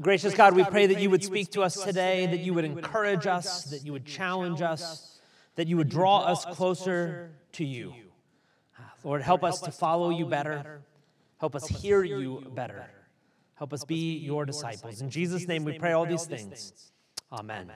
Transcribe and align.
Gracious 0.00 0.34
God, 0.34 0.54
we 0.54 0.64
pray 0.64 0.86
that 0.86 1.00
you 1.00 1.10
would 1.10 1.24
speak 1.24 1.52
to 1.52 1.62
us 1.62 1.82
today, 1.82 2.26
that 2.26 2.40
you 2.40 2.54
would 2.54 2.64
encourage 2.64 3.26
us, 3.26 3.64
that 3.64 3.84
you 3.84 3.92
would 3.92 4.06
challenge 4.06 4.62
us, 4.62 5.18
that 5.56 5.68
you 5.68 5.76
would 5.76 5.88
draw 5.88 6.20
us 6.20 6.44
closer 6.44 7.30
to 7.52 7.64
you. 7.64 7.94
Uh, 8.78 8.82
Lord, 9.04 9.22
help 9.22 9.44
us 9.44 9.60
to 9.60 9.70
follow 9.70 10.10
you 10.10 10.26
better. 10.26 10.82
Help 11.38 11.54
us 11.54 11.66
hear 11.66 12.04
you 12.04 12.50
better. 12.54 12.88
Help 13.54 13.72
us 13.72 13.84
be 13.84 14.16
your 14.18 14.44
disciples. 14.44 15.00
In 15.00 15.10
Jesus' 15.10 15.46
name 15.46 15.64
we 15.64 15.78
pray 15.78 15.92
all 15.92 16.06
these 16.06 16.26
things. 16.26 16.72
Amen. 17.30 17.70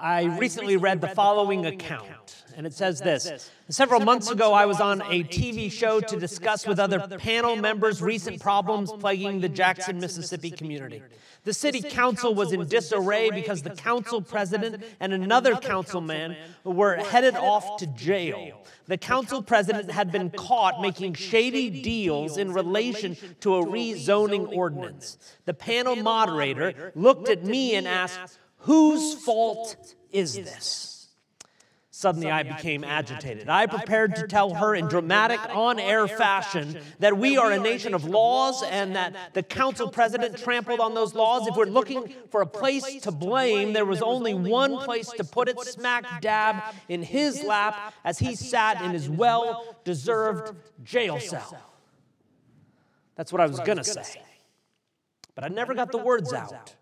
I 0.00 0.24
recently 0.38 0.76
read 0.76 1.00
the 1.00 1.08
following 1.08 1.66
account, 1.66 2.44
and 2.56 2.66
it 2.66 2.72
says 2.72 3.00
this. 3.00 3.50
Several 3.68 4.00
months 4.00 4.30
ago, 4.30 4.52
I 4.52 4.66
was 4.66 4.80
on 4.80 5.02
a 5.02 5.24
TV 5.24 5.70
show 5.70 6.00
to 6.00 6.16
discuss 6.18 6.66
with 6.66 6.78
other 6.78 7.00
panel 7.18 7.56
members 7.56 8.00
recent 8.00 8.40
problems 8.40 8.92
plaguing 8.92 9.40
the 9.40 9.48
Jackson, 9.48 9.98
Mississippi 9.98 10.50
community. 10.50 11.02
The 11.44 11.54
city 11.54 11.82
council 11.82 12.34
was 12.34 12.52
in 12.52 12.66
disarray 12.66 13.30
because 13.30 13.62
the 13.62 13.70
council 13.70 14.20
president 14.20 14.82
and 15.00 15.12
another 15.12 15.54
councilman 15.54 16.36
were 16.64 16.96
headed 16.96 17.36
off 17.36 17.78
to 17.78 17.86
jail. 17.86 18.62
The 18.86 18.98
council 18.98 19.42
president 19.42 19.90
had 19.90 20.12
been 20.12 20.30
caught 20.30 20.80
making 20.80 21.14
shady 21.14 21.70
deals 21.82 22.36
in 22.36 22.52
relation 22.52 23.16
to 23.40 23.56
a 23.56 23.64
rezoning 23.64 24.54
ordinance. 24.54 25.18
The 25.44 25.54
panel 25.54 25.96
moderator 25.96 26.92
looked 26.94 27.28
at 27.28 27.44
me 27.44 27.74
and 27.74 27.86
asked, 27.86 28.38
Whose 28.58 29.14
fault 29.14 29.94
is 30.10 30.34
this? 30.34 30.98
Suddenly, 31.98 32.30
I 32.30 32.44
became 32.44 32.84
agitated. 32.84 33.48
I 33.48 33.66
prepared 33.66 34.14
to 34.14 34.28
tell 34.28 34.54
her 34.54 34.72
in 34.72 34.86
dramatic, 34.86 35.40
on 35.52 35.80
air 35.80 36.06
fashion 36.06 36.78
that 37.00 37.18
we 37.18 37.36
are 37.36 37.50
a 37.50 37.58
nation 37.58 37.92
of 37.92 38.04
laws 38.04 38.62
and 38.62 38.94
that 38.94 39.16
the 39.34 39.42
council 39.42 39.88
president 39.88 40.38
trampled 40.38 40.78
on 40.78 40.94
those 40.94 41.16
laws. 41.16 41.48
If 41.48 41.56
we're 41.56 41.64
looking 41.64 42.14
for 42.30 42.40
a 42.40 42.46
place 42.46 43.00
to 43.02 43.10
blame, 43.10 43.72
there 43.72 43.84
was 43.84 44.00
only 44.00 44.32
one 44.32 44.78
place 44.78 45.10
to 45.10 45.24
put 45.24 45.48
it 45.48 45.58
smack 45.58 46.20
dab 46.20 46.62
in 46.88 47.02
his 47.02 47.42
lap 47.42 47.92
as 48.04 48.20
he 48.20 48.36
sat 48.36 48.80
in 48.80 48.92
his 48.92 49.10
well 49.10 49.76
deserved 49.82 50.54
jail 50.84 51.18
cell. 51.18 51.58
That's 53.16 53.32
what 53.32 53.40
I 53.40 53.46
was 53.46 53.58
going 53.58 53.78
to 53.78 53.82
say. 53.82 54.22
But 55.34 55.42
I 55.42 55.48
never 55.48 55.74
got 55.74 55.90
the 55.90 55.98
words 55.98 56.32
out. 56.32 56.76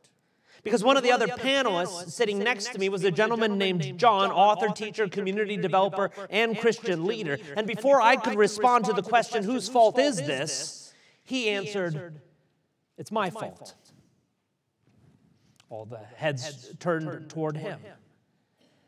Because 0.67 0.83
one 0.83 0.97
of 0.97 1.05
the 1.05 1.12
other 1.12 1.28
panelists 1.28 2.11
sitting 2.11 2.41
next 2.41 2.72
to 2.72 2.78
me 2.81 2.89
was 2.89 3.05
a 3.05 3.12
gentleman 3.12 3.56
named 3.56 4.00
John, 4.00 4.33
author, 4.33 4.67
teacher, 4.67 5.06
community 5.06 5.56
developer, 5.56 6.11
and 6.28 6.59
Christian 6.59 7.05
leader. 7.05 7.39
And 7.56 7.69
before 7.69 8.03
I 8.03 8.17
could 8.17 8.34
respond 8.34 8.84
to 8.87 8.92
the 8.92 9.00
question, 9.00 9.44
whose 9.44 9.69
fault 9.69 9.97
is 9.97 10.17
this? 10.17 10.92
He 11.22 11.50
answered, 11.50 12.20
It's 12.98 13.12
my 13.12 13.31
fault. 13.31 13.77
All 15.70 15.84
the 15.84 16.00
heads 16.17 16.75
turned 16.81 17.31
toward 17.31 17.56
him. 17.56 17.78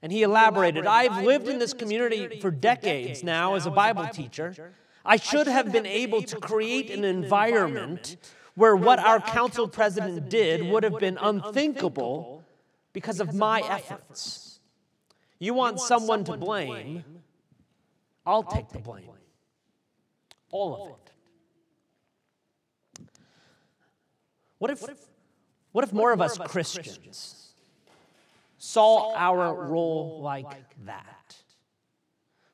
And 0.02 0.10
he 0.10 0.24
elaborated 0.24 0.84
I've 0.84 1.24
lived 1.24 1.46
in 1.46 1.60
this 1.60 1.74
community 1.74 2.40
for 2.40 2.50
decades 2.50 3.22
now 3.22 3.54
as 3.54 3.66
a 3.66 3.70
Bible 3.70 4.08
teacher. 4.08 4.72
I 5.04 5.14
should 5.14 5.46
have 5.46 5.70
been 5.70 5.86
able 5.86 6.22
to 6.22 6.36
create 6.38 6.90
an 6.90 7.04
environment 7.04 8.16
where 8.58 8.74
what 8.74 8.98
our 8.98 9.20
council 9.20 9.68
president 9.68 10.28
did 10.28 10.68
would 10.68 10.82
have 10.82 10.98
been 10.98 11.16
unthinkable 11.20 12.42
because 12.92 13.20
of 13.20 13.32
my 13.32 13.60
efforts. 13.60 14.58
You 15.38 15.54
want 15.54 15.78
someone 15.78 16.24
to 16.24 16.36
blame, 16.36 17.04
I'll 18.26 18.42
take 18.42 18.68
the 18.70 18.80
blame. 18.80 19.10
All 20.50 20.98
of 22.98 23.06
it. 23.06 23.08
What 24.58 24.72
if, 24.72 24.82
what 25.70 25.84
if 25.84 25.92
more 25.92 26.10
of 26.10 26.20
us 26.20 26.36
Christians 26.36 27.52
saw 28.56 29.14
our 29.14 29.54
role 29.68 30.20
like 30.20 30.50
that? 30.84 31.36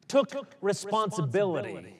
Took 0.07 0.55
responsibility 0.61 1.95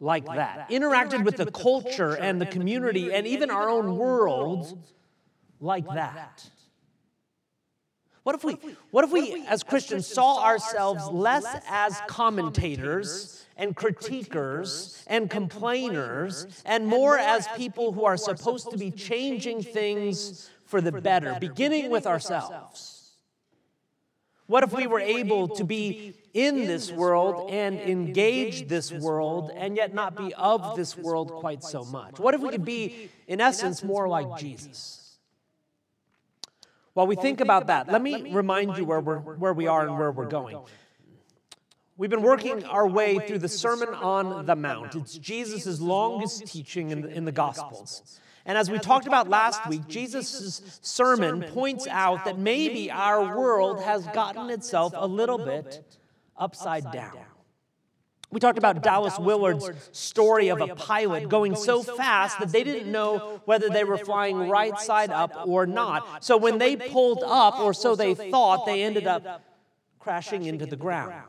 like 0.00 0.24
that, 0.24 0.70
interacted 0.70 1.24
with 1.24 1.36
the 1.36 1.50
culture 1.50 2.14
and 2.14 2.40
the 2.40 2.46
community 2.46 3.12
and 3.12 3.26
even 3.26 3.50
our 3.50 3.68
own 3.68 3.96
world 3.96 4.82
like 5.60 5.86
that. 5.86 6.48
What 8.22 8.34
if 8.34 8.44
we, 8.44 8.58
what 8.90 9.04
if 9.04 9.12
we 9.12 9.44
as 9.46 9.62
Christians 9.62 10.06
saw 10.06 10.42
ourselves 10.44 11.06
less 11.08 11.46
as 11.68 12.00
commentators 12.06 13.46
and 13.56 13.74
critiquers 13.76 15.02
and 15.06 15.30
complainers 15.30 16.46
and 16.64 16.86
more 16.86 17.18
as 17.18 17.46
people 17.56 17.92
who 17.92 18.04
are 18.04 18.16
supposed 18.16 18.70
to 18.70 18.78
be 18.78 18.90
changing 18.90 19.62
things 19.62 20.50
for 20.66 20.80
the 20.80 20.92
better, 20.92 21.36
beginning 21.40 21.90
with 21.90 22.06
ourselves? 22.06 23.16
What 24.46 24.64
if 24.64 24.72
we 24.72 24.86
were 24.86 25.00
able 25.00 25.48
to 25.48 25.64
be 25.64 26.14
in 26.32 26.66
this 26.66 26.92
world 26.92 27.50
and 27.50 27.78
engage 27.80 28.68
this 28.68 28.92
world 28.92 29.50
and 29.54 29.76
yet 29.76 29.94
not 29.94 30.16
be 30.16 30.32
of 30.34 30.76
this 30.76 30.96
world 30.96 31.30
quite 31.32 31.62
so 31.62 31.84
much? 31.84 32.18
What 32.18 32.34
if 32.34 32.40
we 32.40 32.50
could 32.50 32.64
be, 32.64 33.10
in 33.26 33.40
essence, 33.40 33.82
more 33.82 34.08
like 34.08 34.38
Jesus? 34.38 35.18
While 36.94 37.06
we 37.06 37.16
think 37.16 37.40
about 37.40 37.68
that, 37.68 37.90
let 37.90 38.02
me 38.02 38.32
remind 38.32 38.76
you 38.76 38.84
where, 38.84 39.00
we're, 39.00 39.18
where 39.18 39.52
we 39.52 39.66
are 39.66 39.86
and 39.86 39.98
where 39.98 40.10
we're 40.10 40.26
going. 40.26 40.58
We've 41.96 42.10
been 42.10 42.22
working 42.22 42.64
our 42.64 42.88
way 42.88 43.18
through 43.18 43.40
the 43.40 43.48
Sermon 43.48 43.90
on 43.90 44.46
the 44.46 44.56
Mount. 44.56 44.94
It's 44.94 45.18
Jesus' 45.18 45.80
longest 45.80 46.46
teaching 46.46 46.90
in 46.90 47.02
the, 47.02 47.08
in 47.08 47.24
the 47.26 47.32
Gospels. 47.32 48.20
And 48.46 48.56
as 48.56 48.70
we 48.70 48.78
talked 48.78 49.06
about 49.06 49.28
last 49.28 49.68
week, 49.68 49.86
Jesus' 49.86 50.80
sermon 50.80 51.42
points 51.42 51.86
out 51.86 52.24
that 52.24 52.38
maybe 52.38 52.90
our 52.90 53.36
world 53.36 53.82
has 53.82 54.06
gotten 54.08 54.48
itself 54.48 54.94
a 54.96 55.06
little 55.06 55.38
bit 55.38 55.84
upside 56.40 56.90
down. 56.90 57.18
We 58.32 58.38
talked 58.38 58.58
about 58.58 58.80
Dallas 58.82 59.18
Willard's 59.18 59.68
story 59.90 60.48
of 60.48 60.60
a 60.60 60.74
pilot 60.76 61.28
going 61.28 61.56
so 61.56 61.82
fast 61.82 62.38
that 62.38 62.52
they 62.52 62.62
didn't 62.62 62.90
know 62.90 63.40
whether 63.44 63.68
they 63.68 63.82
were 63.82 63.98
flying 63.98 64.48
right 64.48 64.78
side 64.78 65.10
up 65.10 65.46
or 65.46 65.66
not. 65.66 66.24
So 66.24 66.36
when 66.36 66.58
they 66.58 66.76
pulled 66.76 67.24
up, 67.24 67.58
or 67.58 67.74
so 67.74 67.96
they 67.96 68.14
thought, 68.14 68.66
they 68.66 68.84
ended 68.84 69.08
up 69.08 69.42
crashing 69.98 70.44
into 70.44 70.64
the 70.64 70.76
ground. 70.76 71.24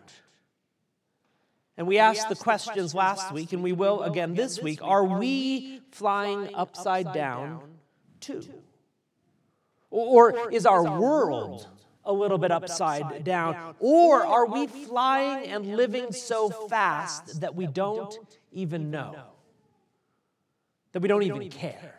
And 1.75 1.88
we 1.88 1.97
asked 1.97 2.29
the 2.29 2.35
questions 2.35 2.93
last 2.93 3.31
week, 3.31 3.53
and 3.53 3.63
we 3.63 3.72
will 3.72 4.03
again 4.03 4.35
this 4.35 4.61
week 4.61 4.83
Are 4.83 5.03
we 5.03 5.81
flying 5.89 6.53
upside 6.53 7.11
down 7.13 7.61
too? 8.19 8.43
Or 9.89 10.51
is 10.51 10.67
our 10.67 10.99
world 10.99 11.67
a 12.06 12.13
little 12.13 12.38
bit 12.38 12.51
upside 12.51 13.23
down? 13.23 13.75
Or 13.79 14.25
are 14.25 14.45
we 14.45 14.67
flying 14.67 15.50
and 15.50 15.75
living 15.75 16.12
so 16.12 16.50
fast 16.50 17.41
that 17.41 17.56
we 17.56 17.67
don't 17.67 18.17
even 18.51 18.91
know? 18.91 19.16
That 20.94 21.01
we 21.01 21.07
don't 21.07 21.23
even 21.23 21.50
care? 21.50 21.95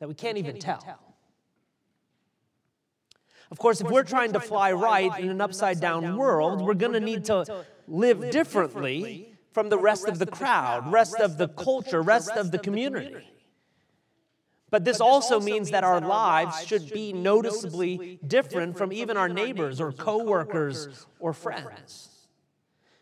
That 0.00 0.08
we 0.08 0.14
can't 0.14 0.38
even 0.38 0.58
tell? 0.58 0.82
Of 3.50 3.58
course, 3.58 3.80
if 3.80 3.90
we're 3.90 4.04
trying 4.04 4.32
to 4.32 4.40
fly 4.40 4.72
right 4.72 5.18
in 5.18 5.28
an 5.28 5.40
upside 5.40 5.80
down 5.80 6.16
world, 6.16 6.60
we're 6.62 6.74
going 6.74 6.92
to 6.92 7.00
need 7.00 7.24
to 7.26 7.64
live 7.86 8.30
differently 8.30 9.34
from 9.52 9.68
the 9.68 9.78
rest 9.78 10.08
of 10.08 10.18
the 10.18 10.26
crowd, 10.26 10.90
rest 10.90 11.20
of 11.20 11.38
the 11.38 11.48
culture, 11.48 12.02
rest 12.02 12.30
of 12.30 12.50
the 12.50 12.58
community. 12.58 13.14
But 14.74 14.84
this 14.84 15.00
also 15.00 15.38
means 15.38 15.70
that 15.70 15.84
our 15.84 16.00
lives 16.00 16.66
should 16.66 16.90
be 16.90 17.12
noticeably 17.12 18.18
different 18.26 18.76
from 18.76 18.92
even 18.92 19.16
our 19.16 19.28
neighbors 19.28 19.80
or 19.80 19.92
coworkers 19.92 21.06
or 21.20 21.32
friends. 21.32 22.08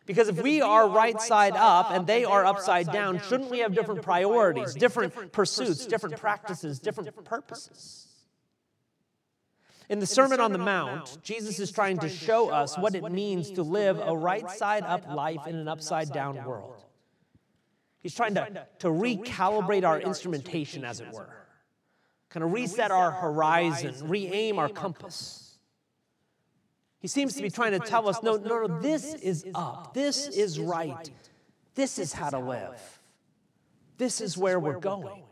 Because 0.04 0.28
if 0.28 0.42
we 0.42 0.60
are 0.60 0.86
right 0.86 1.18
side 1.18 1.54
up 1.56 1.90
and 1.90 2.06
they 2.06 2.26
are 2.26 2.44
upside 2.44 2.92
down, 2.92 3.22
shouldn't 3.26 3.50
we 3.50 3.60
have 3.60 3.74
different 3.74 4.02
priorities, 4.02 4.74
different 4.74 5.32
pursuits, 5.32 5.86
different 5.86 6.18
practices, 6.18 6.78
different 6.78 7.24
purposes? 7.24 8.06
In 9.88 9.98
the 9.98 10.06
Sermon 10.06 10.40
on 10.40 10.52
the 10.52 10.58
Mount, 10.58 11.16
Jesus 11.22 11.58
is 11.58 11.72
trying 11.72 11.96
to 12.00 12.10
show 12.10 12.50
us 12.50 12.76
what 12.76 12.94
it 12.94 13.10
means 13.10 13.50
to 13.52 13.62
live 13.62 13.98
a 13.98 14.14
right 14.14 14.50
side 14.50 14.82
up 14.82 15.08
life 15.08 15.46
in 15.46 15.54
an 15.54 15.68
upside 15.68 16.12
down 16.12 16.44
world. 16.44 16.84
He's 18.02 18.14
trying 18.14 18.34
to, 18.34 18.66
to 18.80 18.88
recalibrate 18.88 19.84
our 19.84 19.98
instrumentation, 19.98 20.84
as 20.84 21.00
it 21.00 21.10
were, 21.10 21.30
kind 22.32 22.44
of 22.44 22.52
reset 22.52 22.90
our 22.90 23.10
horizon, 23.10 23.94
re 24.08 24.26
aim 24.32 24.58
our 24.58 24.68
compass. 24.68 25.58
He 26.98 27.08
seems 27.08 27.34
to 27.34 27.42
be 27.42 27.50
trying 27.50 27.72
to 27.72 27.78
tell 27.78 28.08
us 28.08 28.22
no, 28.22 28.36
no, 28.36 28.66
no, 28.66 28.80
this 28.80 29.14
is 29.14 29.44
up, 29.54 29.92
this 29.92 30.28
is 30.28 30.58
right, 30.58 31.10
this 31.74 31.98
is 31.98 32.12
how 32.12 32.30
to 32.30 32.38
live, 32.38 33.00
this 33.98 34.20
is 34.20 34.38
where 34.38 34.58
we're 34.58 34.78
going. 34.78 35.22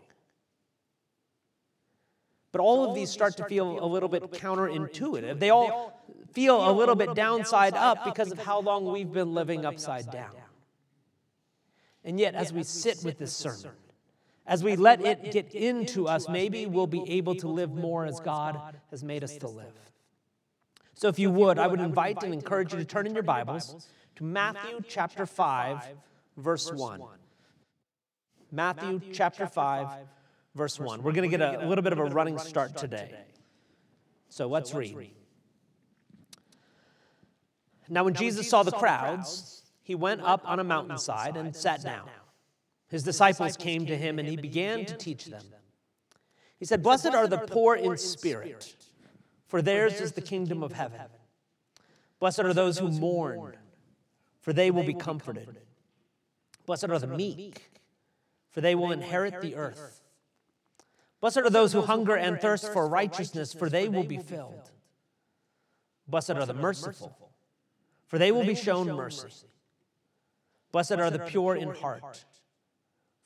But 2.52 2.60
all 2.60 2.88
of 2.88 2.94
these 2.94 3.10
start 3.10 3.36
to 3.36 3.44
feel 3.44 3.82
a 3.82 3.86
little 3.86 4.08
bit 4.08 4.24
counterintuitive. 4.32 5.38
They 5.38 5.50
all 5.50 6.04
feel 6.32 6.68
a 6.68 6.72
little 6.72 6.96
bit 6.96 7.14
downside 7.14 7.74
up 7.74 8.04
because 8.04 8.32
of 8.32 8.38
how 8.38 8.60
long 8.60 8.90
we've 8.90 9.12
been 9.12 9.32
living 9.32 9.64
upside 9.64 10.10
down. 10.10 10.32
And 12.04 12.18
yet, 12.18 12.34
as 12.34 12.52
we 12.52 12.64
sit 12.64 13.04
with 13.04 13.18
this 13.18 13.32
sermon, 13.32 13.70
As 14.50 14.64
we 14.64 14.74
let 14.74 15.00
it 15.06 15.30
get 15.30 15.54
into 15.54 16.08
us, 16.08 16.28
maybe 16.28 16.66
we'll 16.66 16.88
be 16.88 17.08
able 17.08 17.36
to 17.36 17.46
live 17.46 17.72
more 17.72 18.04
as 18.04 18.18
God 18.18 18.80
has 18.90 19.04
made 19.04 19.22
us 19.22 19.36
to 19.36 19.46
live. 19.46 19.72
So, 20.94 21.06
if 21.06 21.20
you 21.20 21.30
would, 21.30 21.56
I 21.56 21.68
would 21.68 21.78
invite 21.78 22.24
and 22.24 22.34
encourage 22.34 22.72
you 22.72 22.80
to 22.80 22.84
turn 22.84 23.06
in 23.06 23.14
your 23.14 23.22
Bibles 23.22 23.88
to 24.16 24.24
Matthew 24.24 24.80
chapter 24.88 25.24
5, 25.24 25.90
verse 26.36 26.72
1. 26.72 27.00
Matthew 28.50 29.00
chapter 29.12 29.46
5, 29.46 29.86
verse 30.56 30.80
1. 30.80 31.04
We're 31.04 31.12
going 31.12 31.30
to 31.30 31.38
get 31.38 31.62
a 31.62 31.68
little 31.68 31.82
bit 31.82 31.92
of 31.92 32.00
a 32.00 32.06
running 32.06 32.36
start 32.40 32.76
today. 32.76 33.14
So, 34.30 34.48
let's 34.48 34.74
read. 34.74 35.12
Now, 37.88 38.02
when 38.02 38.14
Jesus 38.14 38.50
saw 38.50 38.64
the 38.64 38.72
crowds, 38.72 39.62
he 39.80 39.94
went 39.94 40.22
up 40.22 40.42
on 40.44 40.58
a 40.58 40.64
mountainside 40.64 41.36
and 41.36 41.54
sat 41.54 41.84
down. 41.84 42.08
His 42.90 43.02
disciples 43.04 43.56
came 43.56 43.86
to 43.86 43.96
him, 43.96 44.18
and 44.18 44.28
he 44.28 44.36
began 44.36 44.84
to 44.84 44.96
teach 44.96 45.26
them. 45.26 45.44
He 46.58 46.64
said, 46.64 46.82
Blessed 46.82 47.14
are 47.14 47.28
the 47.28 47.38
poor 47.38 47.76
in 47.76 47.96
spirit, 47.96 48.74
for 49.46 49.62
theirs 49.62 50.00
is 50.00 50.12
the 50.12 50.20
kingdom 50.20 50.62
of 50.62 50.72
heaven. 50.72 51.00
Blessed 52.18 52.40
are 52.40 52.52
those 52.52 52.78
who 52.78 52.90
mourn, 52.90 53.54
for 54.40 54.52
they 54.52 54.70
will 54.70 54.82
be 54.82 54.92
comforted. 54.92 55.56
Blessed 56.66 56.90
are 56.90 56.98
the 56.98 57.06
meek, 57.06 57.70
for 58.50 58.60
they 58.60 58.74
will 58.74 58.92
inherit 58.92 59.40
the 59.40 59.54
earth. 59.54 60.02
Blessed 61.20 61.38
are 61.38 61.50
those 61.50 61.72
who 61.72 61.82
hunger 61.82 62.16
and 62.16 62.40
thirst 62.40 62.72
for 62.72 62.88
righteousness, 62.88 63.52
for 63.52 63.68
they 63.68 63.88
will 63.88 64.04
be 64.04 64.18
filled. 64.18 64.70
Blessed 66.08 66.30
are 66.30 66.46
the 66.46 66.54
merciful, 66.54 67.30
for 68.08 68.18
they 68.18 68.32
will 68.32 68.44
be 68.44 68.54
shown 68.54 68.88
mercy. 68.88 69.28
Blessed 70.72 70.92
are 70.92 71.10
the 71.10 71.20
pure 71.20 71.56
in 71.56 71.70
heart, 71.70 72.24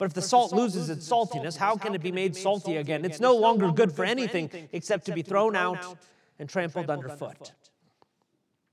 But 0.00 0.06
if 0.06 0.14
the 0.14 0.22
salt 0.22 0.54
loses 0.54 0.88
its 0.88 1.06
saltiness, 1.06 1.58
how 1.58 1.76
can 1.76 1.94
it 1.94 2.00
be 2.00 2.10
made 2.10 2.34
salty 2.34 2.78
again? 2.78 3.04
It's 3.04 3.20
no 3.20 3.36
longer 3.36 3.70
good 3.70 3.92
for 3.92 4.02
anything 4.02 4.50
except 4.72 5.04
to 5.04 5.12
be 5.12 5.20
thrown 5.20 5.54
out 5.54 5.98
and 6.38 6.48
trampled 6.48 6.88
underfoot. 6.88 7.52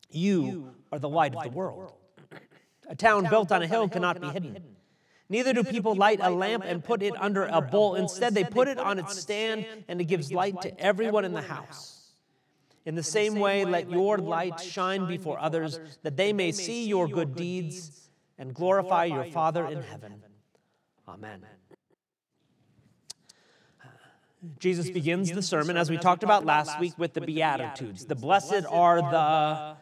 You 0.09 0.71
are 0.89 0.99
the 0.99 1.09
light 1.09 1.35
of 1.35 1.43
the 1.43 1.49
world. 1.49 1.91
A 2.87 2.95
town 2.95 3.27
built 3.29 3.51
on 3.51 3.61
a 3.61 3.67
hill 3.67 3.89
cannot 3.89 4.21
be 4.21 4.29
hidden. 4.29 4.63
Neither 5.27 5.51
do 5.51 5.65
people 5.65 5.95
light 5.95 6.19
a 6.23 6.29
lamp 6.29 6.63
and 6.65 6.81
put 6.81 7.03
it 7.03 7.13
under 7.19 7.43
a 7.43 7.59
bowl. 7.59 7.95
Instead, 7.95 8.33
they 8.33 8.45
put 8.45 8.69
it 8.69 8.77
on 8.77 8.97
its 8.97 9.19
stand, 9.19 9.65
and 9.89 9.99
it 9.99 10.05
gives 10.05 10.31
light 10.31 10.61
to 10.61 10.79
everyone 10.79 11.25
in 11.25 11.33
the 11.33 11.41
house. 11.41 12.13
In 12.85 12.95
the 12.95 13.03
same 13.03 13.35
way, 13.35 13.65
let 13.65 13.91
your 13.91 14.17
light 14.17 14.61
shine 14.61 15.07
before 15.07 15.37
others, 15.41 15.77
that 16.03 16.15
they 16.15 16.31
may 16.31 16.53
see 16.53 16.87
your 16.87 17.09
good 17.09 17.35
deeds 17.35 18.07
and 18.37 18.53
glorify 18.53 19.03
your 19.03 19.25
Father 19.25 19.65
in 19.65 19.81
heaven. 19.81 20.23
Amen. 21.07 21.45
Jesus 24.59 24.89
begins 24.89 25.31
the 25.31 25.41
sermon, 25.41 25.77
as 25.77 25.89
we 25.89 25.97
talked 25.97 26.23
about 26.23 26.45
last 26.45 26.79
week, 26.79 26.93
with 26.97 27.13
the 27.13 27.21
Beatitudes. 27.21 28.05
The 28.05 28.15
blessed 28.15 28.65
are 28.69 29.01
the. 29.01 29.77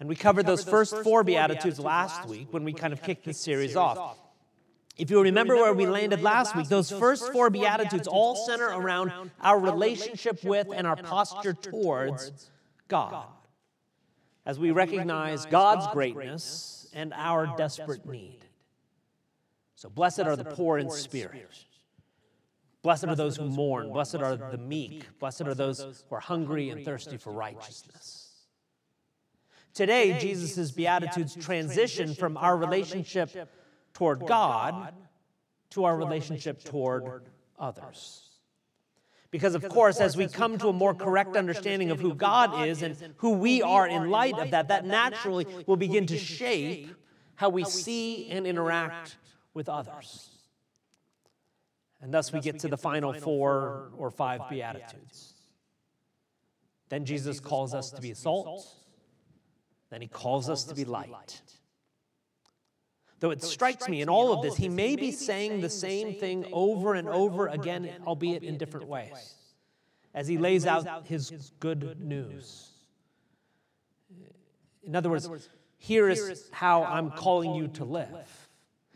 And 0.00 0.08
we 0.08 0.16
covered 0.16 0.46
those 0.46 0.64
first 0.64 0.96
four 0.98 1.22
Beatitudes 1.22 1.78
last 1.78 2.28
week 2.28 2.48
when 2.50 2.64
we 2.64 2.72
kind 2.72 2.92
of 2.92 3.02
kicked 3.02 3.24
this 3.24 3.38
series 3.38 3.76
off. 3.76 4.18
If 4.96 5.10
you 5.10 5.20
remember 5.20 5.56
where 5.56 5.74
we 5.74 5.86
landed 5.86 6.22
last 6.22 6.54
week, 6.54 6.68
those 6.68 6.90
first 6.90 7.32
four 7.32 7.50
Beatitudes 7.50 8.06
all 8.06 8.36
center 8.36 8.68
around 8.68 9.12
our 9.40 9.58
relationship 9.58 10.42
with 10.44 10.68
and 10.72 10.86
our 10.86 10.96
posture 10.96 11.52
towards 11.52 12.50
God. 12.86 13.26
As 14.46 14.58
we 14.58 14.70
recognize 14.70 15.46
God's 15.46 15.86
greatness 15.92 16.88
and 16.92 17.12
our 17.12 17.54
desperate 17.56 18.06
need. 18.06 18.44
So, 19.84 19.90
blessed 19.90 20.20
are 20.20 20.34
the 20.34 20.44
poor 20.44 20.78
in 20.78 20.90
spirit. 20.90 21.46
Blessed 22.80 23.04
are 23.04 23.14
those 23.14 23.36
who 23.36 23.44
mourn. 23.44 23.92
Blessed 23.92 24.14
are 24.14 24.34
the 24.34 24.56
meek. 24.56 25.04
Blessed 25.18 25.42
are 25.42 25.54
those 25.54 26.02
who 26.08 26.14
are 26.16 26.20
hungry 26.20 26.70
and 26.70 26.86
thirsty 26.86 27.18
for 27.18 27.34
righteousness. 27.34 28.32
Today, 29.74 30.18
Jesus' 30.18 30.70
Beatitudes 30.70 31.36
transition 31.36 32.14
from 32.14 32.38
our 32.38 32.56
relationship 32.56 33.50
toward 33.92 34.26
God 34.26 34.94
to 35.72 35.84
our 35.84 35.98
relationship 35.98 36.64
toward 36.64 37.24
others. 37.58 38.22
Because, 39.30 39.54
of 39.54 39.68
course, 39.68 40.00
as 40.00 40.16
we 40.16 40.28
come 40.28 40.56
to 40.56 40.68
a 40.68 40.72
more 40.72 40.94
correct 40.94 41.36
understanding 41.36 41.90
of 41.90 42.00
who 42.00 42.14
God 42.14 42.66
is 42.66 42.80
and 42.80 42.96
who 43.18 43.32
we 43.32 43.60
are 43.60 43.86
in 43.86 44.08
light 44.08 44.38
of 44.38 44.52
that, 44.52 44.68
that 44.68 44.86
naturally 44.86 45.46
will 45.66 45.76
begin 45.76 46.06
to 46.06 46.16
shape 46.16 46.88
how 47.34 47.50
we 47.50 47.64
see 47.64 48.30
and 48.30 48.46
interact 48.46 49.16
with 49.54 49.68
others. 49.68 50.30
And 52.02 52.12
thus 52.12 52.32
we 52.32 52.40
get 52.40 52.58
to 52.60 52.68
the 52.68 52.76
final 52.76 53.14
four 53.14 53.92
or 53.96 54.10
five 54.10 54.42
Beatitudes. 54.50 55.32
Then 56.90 57.06
Jesus 57.06 57.40
calls 57.40 57.72
us 57.74 57.90
to 57.92 58.02
be 58.02 58.12
salt. 58.12 58.66
Then 59.90 60.02
he 60.02 60.08
calls 60.08 60.50
us 60.50 60.64
to 60.64 60.74
be 60.74 60.84
light. 60.84 61.40
Though 63.20 63.30
it 63.30 63.42
strikes 63.42 63.88
me 63.88 64.02
in 64.02 64.10
all 64.10 64.34
of 64.34 64.42
this, 64.42 64.56
he 64.56 64.68
may 64.68 64.96
be 64.96 65.10
saying 65.10 65.62
the 65.62 65.70
same 65.70 66.14
thing 66.14 66.44
over 66.52 66.94
and 66.94 67.08
over 67.08 67.46
again, 67.46 67.90
albeit 68.06 68.42
in 68.42 68.58
different 68.58 68.86
ways, 68.86 69.34
as 70.12 70.28
he 70.28 70.36
lays 70.36 70.66
out 70.66 71.06
his 71.06 71.52
good 71.58 72.00
news. 72.00 72.70
In 74.82 74.94
other 74.94 75.08
words, 75.08 75.48
here 75.78 76.10
is 76.10 76.50
how 76.52 76.84
I'm 76.84 77.10
calling 77.10 77.54
you 77.54 77.68
to 77.68 77.84
live. 77.84 78.43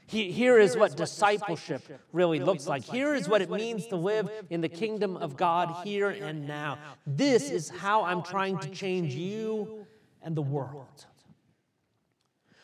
Here 0.08 0.58
is 0.58 0.74
what 0.74 0.96
discipleship 0.96 1.82
really 2.12 2.40
looks 2.40 2.66
like. 2.66 2.82
Here 2.82 3.14
is 3.14 3.28
what 3.28 3.42
it 3.42 3.50
means 3.50 3.86
to 3.88 3.96
live 3.96 4.30
in 4.48 4.62
the 4.62 4.68
kingdom 4.68 5.18
of 5.18 5.36
God 5.36 5.84
here 5.84 6.08
and 6.08 6.46
now. 6.46 6.78
This 7.06 7.50
is 7.50 7.68
how 7.68 8.04
I'm 8.04 8.22
trying 8.22 8.58
to 8.60 8.70
change 8.70 9.14
you 9.14 9.86
and 10.22 10.34
the 10.34 10.42
world. 10.42 11.06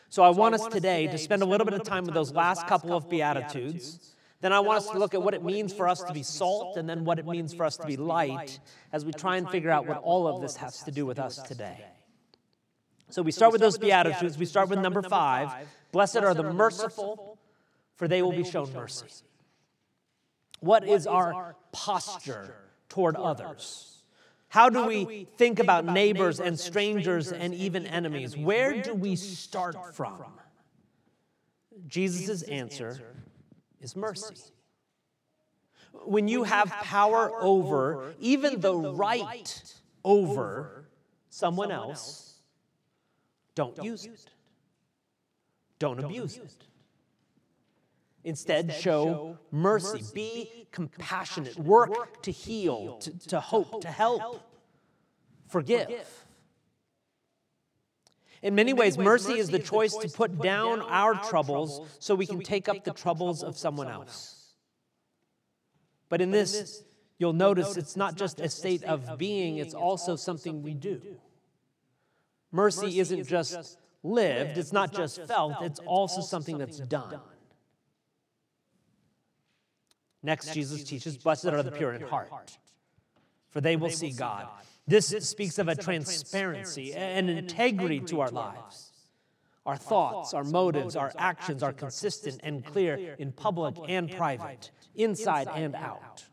So 0.08 0.22
I 0.22 0.30
want 0.30 0.54
us 0.54 0.66
today 0.68 1.06
to 1.08 1.18
spend 1.18 1.42
a 1.42 1.44
little 1.44 1.66
bit 1.66 1.74
of 1.74 1.82
time 1.82 2.04
with 2.04 2.14
those 2.14 2.32
last 2.32 2.66
couple 2.66 2.96
of 2.96 3.10
Beatitudes. 3.10 4.14
Then 4.40 4.52
I 4.52 4.60
want 4.60 4.78
us 4.78 4.90
to 4.90 4.98
look 4.98 5.12
at 5.12 5.22
what 5.22 5.34
it 5.34 5.44
means 5.44 5.72
for 5.74 5.86
us 5.86 6.02
to 6.02 6.12
be 6.14 6.22
salt 6.22 6.78
and 6.78 6.88
then 6.88 7.04
what 7.04 7.18
it 7.18 7.26
means 7.26 7.52
for 7.52 7.64
us 7.64 7.76
to 7.76 7.86
be 7.86 7.96
light 7.98 8.58
as 8.92 9.04
we 9.04 9.12
try 9.12 9.36
and 9.36 9.50
figure 9.50 9.70
out 9.70 9.86
what 9.86 9.98
all 9.98 10.26
of 10.26 10.40
this 10.40 10.56
has 10.56 10.82
to 10.84 10.90
do 10.90 11.04
with 11.04 11.18
us 11.18 11.38
today. 11.38 11.84
So 13.10 13.20
we 13.22 13.32
start 13.32 13.52
with 13.52 13.60
those 13.60 13.76
Beatitudes. 13.76 14.38
We 14.38 14.46
start 14.46 14.70
with 14.70 14.78
number 14.78 15.02
five 15.02 15.52
Blessed 15.94 16.16
are 16.16 16.34
the 16.34 16.52
merciful 16.52 17.38
for 17.96 18.08
they 18.08 18.22
will 18.22 18.32
be 18.32 18.44
shown 18.44 18.72
mercy. 18.72 19.06
What 20.60 20.86
is 20.86 21.06
our 21.06 21.56
posture 21.72 22.54
toward 22.88 23.16
others? 23.16 24.02
How 24.48 24.68
do 24.68 24.86
we 24.86 25.26
think 25.36 25.58
about 25.58 25.84
neighbors 25.84 26.38
and 26.40 26.58
strangers 26.58 27.32
and 27.32 27.52
even 27.54 27.86
enemies? 27.86 28.36
Where 28.36 28.80
do 28.82 28.94
we 28.94 29.16
start 29.16 29.94
from? 29.94 30.22
Jesus' 31.86 32.42
answer 32.42 33.00
is 33.80 33.96
mercy. 33.96 34.36
When 36.04 36.28
you 36.28 36.44
have 36.44 36.70
power 36.70 37.32
over, 37.40 38.14
even 38.20 38.60
the 38.60 38.74
right 38.74 39.74
over 40.04 40.88
someone 41.30 41.70
else, 41.70 42.40
don't 43.54 43.82
use 43.82 44.04
it. 44.06 44.30
Don't 45.78 45.98
abuse 45.98 46.36
it. 46.36 46.66
Instead, 48.24 48.72
show 48.72 49.38
mercy. 49.52 50.02
Be 50.14 50.66
compassionate. 50.72 51.58
Work 51.58 52.22
to 52.22 52.30
heal, 52.30 52.98
to, 52.98 53.18
to 53.28 53.40
hope, 53.40 53.82
to 53.82 53.88
help, 53.88 54.42
forgive. 55.48 55.90
In 58.42 58.54
many 58.54 58.72
ways, 58.72 58.98
mercy 58.98 59.34
is 59.38 59.50
the 59.50 59.58
choice 59.58 59.94
to 59.96 60.08
put 60.08 60.40
down 60.40 60.80
our 60.82 61.14
troubles 61.14 61.86
so 61.98 62.14
we 62.14 62.26
can 62.26 62.40
take 62.40 62.68
up 62.68 62.84
the 62.84 62.92
troubles 62.92 63.42
of 63.42 63.56
someone 63.56 63.88
else. 63.88 64.54
But 66.08 66.20
in 66.20 66.30
this, 66.30 66.82
you'll 67.18 67.32
notice 67.32 67.76
it's 67.76 67.96
not 67.96 68.16
just 68.16 68.40
a 68.40 68.48
state 68.48 68.84
of 68.84 69.18
being, 69.18 69.58
it's 69.58 69.74
also 69.74 70.16
something 70.16 70.62
we 70.62 70.74
do. 70.74 71.00
Mercy 72.52 73.00
isn't 73.00 73.26
just 73.26 73.78
lived, 74.02 74.58
it's 74.58 74.72
not 74.72 74.94
just 74.94 75.26
felt, 75.26 75.62
it's 75.62 75.80
also 75.80 76.20
something 76.20 76.58
that's 76.58 76.78
done. 76.78 77.20
Next, 80.24 80.54
Jesus 80.54 80.82
teaches, 80.82 81.18
Blessed 81.18 81.46
are 81.46 81.62
the 81.62 81.70
pure 81.70 81.92
in 81.92 82.00
heart, 82.00 82.56
for 83.50 83.60
they 83.60 83.76
will 83.76 83.90
see 83.90 84.10
God. 84.10 84.48
This 84.86 85.08
speaks 85.08 85.58
of 85.58 85.68
a 85.68 85.76
transparency 85.76 86.94
and 86.94 87.28
integrity 87.28 88.00
to 88.00 88.20
our 88.20 88.30
lives. 88.30 88.90
Our 89.66 89.76
thoughts, 89.76 90.32
our 90.32 90.44
motives, 90.44 90.96
our 90.96 91.12
actions 91.18 91.62
are 91.62 91.74
consistent 91.74 92.40
and 92.42 92.64
clear 92.64 93.16
in 93.18 93.32
public 93.32 93.76
and 93.86 94.10
private, 94.10 94.70
inside 94.94 95.48
and 95.54 95.74
out. 95.74 96.24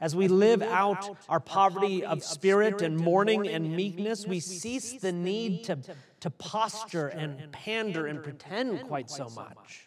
As 0.00 0.14
we 0.14 0.28
live 0.28 0.62
out 0.62 1.16
our 1.28 1.40
poverty 1.40 2.04
of 2.04 2.22
spirit 2.22 2.80
and 2.80 2.96
mourning 2.96 3.48
and 3.48 3.74
meekness, 3.74 4.24
we 4.24 4.38
cease 4.40 4.92
the 4.94 5.12
need 5.12 5.64
to, 5.64 5.78
to 6.20 6.30
posture 6.30 7.08
and 7.08 7.50
pander 7.50 8.06
and 8.06 8.22
pretend 8.22 8.82
quite 8.86 9.10
so 9.10 9.28
much. 9.30 9.85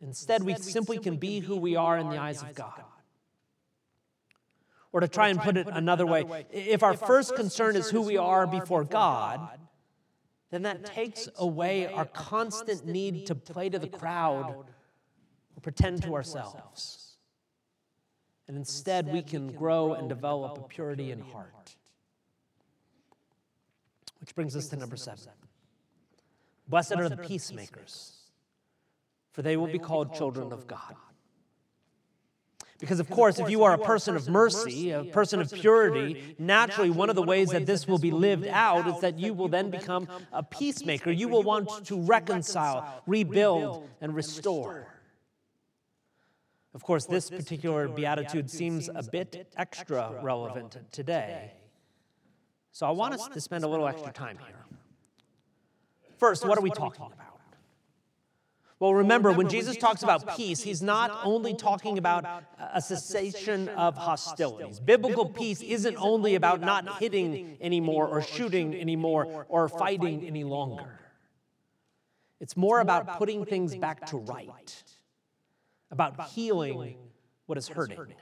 Instead, 0.00 0.42
we 0.42 0.54
simply 0.54 0.98
can 0.98 1.16
be 1.16 1.40
who 1.40 1.56
we 1.56 1.76
are 1.76 1.98
in 1.98 2.08
the 2.08 2.16
eyes 2.16 2.42
of 2.42 2.54
God. 2.54 2.82
Or 4.92 5.00
to 5.00 5.08
try 5.08 5.28
and 5.28 5.38
put 5.38 5.56
it 5.56 5.68
another 5.70 6.06
way, 6.06 6.46
if 6.50 6.82
our 6.82 6.94
first 6.94 7.36
concern 7.36 7.76
is 7.76 7.90
who 7.90 8.02
we 8.02 8.16
are 8.16 8.46
before 8.46 8.82
God, 8.82 9.58
then 10.50 10.62
that 10.62 10.84
takes 10.84 11.28
away 11.36 11.86
our 11.86 12.06
constant 12.06 12.86
need 12.86 13.26
to 13.26 13.34
play 13.34 13.68
to 13.68 13.78
the 13.78 13.88
crowd 13.88 14.50
or 15.56 15.60
pretend 15.62 16.02
to 16.02 16.14
ourselves. 16.14 17.16
And 18.48 18.56
instead, 18.56 19.12
we 19.12 19.22
can 19.22 19.52
grow 19.52 19.92
and 19.92 20.08
develop 20.08 20.58
a 20.58 20.62
purity 20.62 21.12
in 21.12 21.20
heart. 21.20 21.76
Which 24.18 24.34
brings 24.34 24.56
us 24.56 24.66
to 24.68 24.76
number 24.76 24.96
seven. 24.96 25.32
Blessed 26.66 26.96
are 26.96 27.08
the 27.08 27.16
peacemakers, 27.16 28.19
for 29.32 29.42
they 29.42 29.56
will 29.56 29.66
be 29.66 29.78
called 29.78 30.14
children 30.14 30.52
of 30.52 30.66
God. 30.66 30.96
Because, 32.80 32.98
of 32.98 33.10
course, 33.10 33.38
if 33.38 33.50
you 33.50 33.64
are 33.64 33.74
a 33.74 33.78
person 33.78 34.16
of 34.16 34.26
mercy, 34.26 34.90
a 34.90 35.04
person 35.04 35.38
of 35.40 35.52
purity, 35.52 36.34
naturally 36.38 36.88
one 36.88 37.10
of 37.10 37.16
the 37.16 37.22
ways 37.22 37.50
that 37.50 37.66
this 37.66 37.86
will 37.86 37.98
be 37.98 38.10
lived 38.10 38.46
out 38.46 38.88
is 38.88 39.00
that 39.00 39.18
you 39.18 39.34
will 39.34 39.48
then 39.48 39.70
become 39.70 40.08
a 40.32 40.42
peacemaker. 40.42 41.10
You 41.10 41.28
will 41.28 41.42
want 41.42 41.84
to 41.86 42.00
reconcile, 42.00 43.02
rebuild, 43.06 43.86
and 44.00 44.14
restore. 44.14 44.86
Of 46.72 46.82
course, 46.82 47.04
this 47.04 47.28
particular 47.28 47.86
beatitude 47.86 48.50
seems 48.50 48.88
a 48.88 49.02
bit 49.02 49.52
extra 49.58 50.18
relevant 50.22 50.78
today. 50.90 51.52
So 52.72 52.86
I 52.86 52.92
want 52.92 53.12
us 53.12 53.28
to 53.28 53.40
spend 53.40 53.64
a 53.64 53.68
little 53.68 53.88
extra 53.88 54.12
time 54.12 54.38
here. 54.46 54.64
First, 56.16 56.46
what 56.46 56.56
are 56.56 56.62
we 56.62 56.70
talking 56.70 57.04
about? 57.12 57.29
Well, 58.80 58.94
remember, 58.94 59.30
when 59.32 59.50
Jesus 59.50 59.76
talks 59.76 60.02
about 60.02 60.36
peace, 60.36 60.62
he's 60.62 60.80
not 60.80 61.20
only 61.22 61.54
talking 61.54 61.98
about 61.98 62.24
a 62.58 62.80
cessation 62.80 63.68
of 63.68 63.94
hostilities. 63.94 64.80
Biblical 64.80 65.28
peace 65.28 65.60
isn't 65.60 65.96
only 65.98 66.34
about 66.34 66.62
not 66.62 66.98
hitting 66.98 67.58
anymore 67.60 68.08
or 68.08 68.22
shooting 68.22 68.74
anymore 68.74 69.44
or 69.50 69.68
fighting 69.68 70.24
any 70.26 70.44
longer. 70.44 70.98
It's 72.40 72.56
more 72.56 72.80
about 72.80 73.18
putting 73.18 73.44
things 73.44 73.76
back 73.76 74.06
to 74.06 74.16
right 74.16 74.84
about 75.90 76.28
healing 76.30 76.96
what 77.46 77.58
is 77.58 77.68
hurting, 77.68 78.14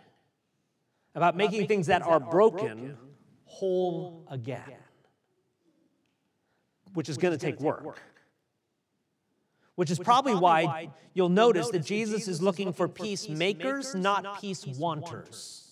about 1.15 1.37
making 1.37 1.69
things 1.69 1.87
that 1.87 2.03
are 2.03 2.19
broken 2.19 2.97
whole 3.45 4.27
again, 4.29 4.63
which 6.95 7.09
is 7.09 7.17
going 7.17 7.33
to 7.33 7.39
take 7.39 7.61
work. 7.61 8.01
Which 9.79 9.93
is 9.93 10.01
probably 10.01 10.35
why 10.35 10.91
you'll 11.15 11.29
notice 11.29 11.71
that 11.71 11.85
Jesus 11.85 12.27
is 12.27 12.43
looking 12.43 12.73
for 12.73 12.89
peacemakers, 12.89 13.95
not 13.95 14.41
peace 14.41 14.67
wanters. 14.67 15.71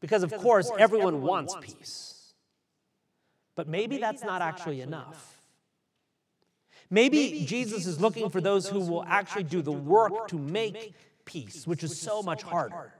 Because, 0.00 0.24
of 0.24 0.32
course, 0.32 0.68
everyone 0.76 1.22
wants 1.22 1.54
peace. 1.60 2.34
But 3.54 3.68
maybe 3.68 3.98
that's 3.98 4.24
not 4.24 4.42
actually 4.42 4.80
enough. 4.80 5.40
Maybe 6.90 7.44
Jesus 7.46 7.86
is 7.86 8.00
looking 8.00 8.28
for 8.28 8.40
those 8.40 8.68
who 8.68 8.80
will 8.80 9.04
actually 9.04 9.44
do 9.44 9.62
the 9.62 9.70
work 9.70 10.26
to 10.26 10.36
make 10.36 10.94
peace, 11.26 11.64
which 11.64 11.84
is 11.84 11.96
so 11.96 12.24
much 12.24 12.42
harder. 12.42 12.92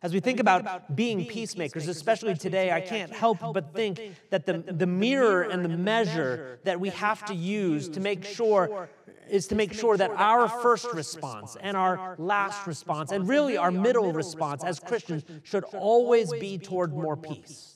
As 0.00 0.12
we 0.12 0.20
think 0.20 0.38
about 0.38 0.94
being 0.94 1.26
peacemakers, 1.26 1.88
especially 1.88 2.34
today, 2.36 2.70
I 2.70 2.80
can't 2.80 3.12
help 3.12 3.38
but 3.52 3.74
think 3.74 4.00
that 4.30 4.46
the, 4.46 4.58
the 4.58 4.86
mirror 4.86 5.42
and 5.42 5.64
the 5.64 5.68
measure 5.68 6.60
that 6.64 6.78
we 6.78 6.90
have 6.90 7.24
to 7.26 7.34
use 7.34 7.88
to 7.90 8.00
make 8.00 8.24
sure 8.24 8.88
is 9.28 9.48
to 9.48 9.54
make 9.54 9.74
sure 9.74 9.96
that 9.96 10.10
our 10.12 10.48
first 10.48 10.86
response 10.94 11.56
and 11.60 11.76
our 11.76 12.14
last 12.18 12.66
response, 12.66 13.12
and 13.12 13.28
really 13.28 13.56
our 13.58 13.70
middle 13.70 14.12
response 14.12 14.64
as 14.64 14.80
Christians, 14.80 15.24
should 15.42 15.64
always 15.74 16.32
be 16.32 16.56
toward 16.58 16.92
more 16.94 17.16
peace. 17.16 17.74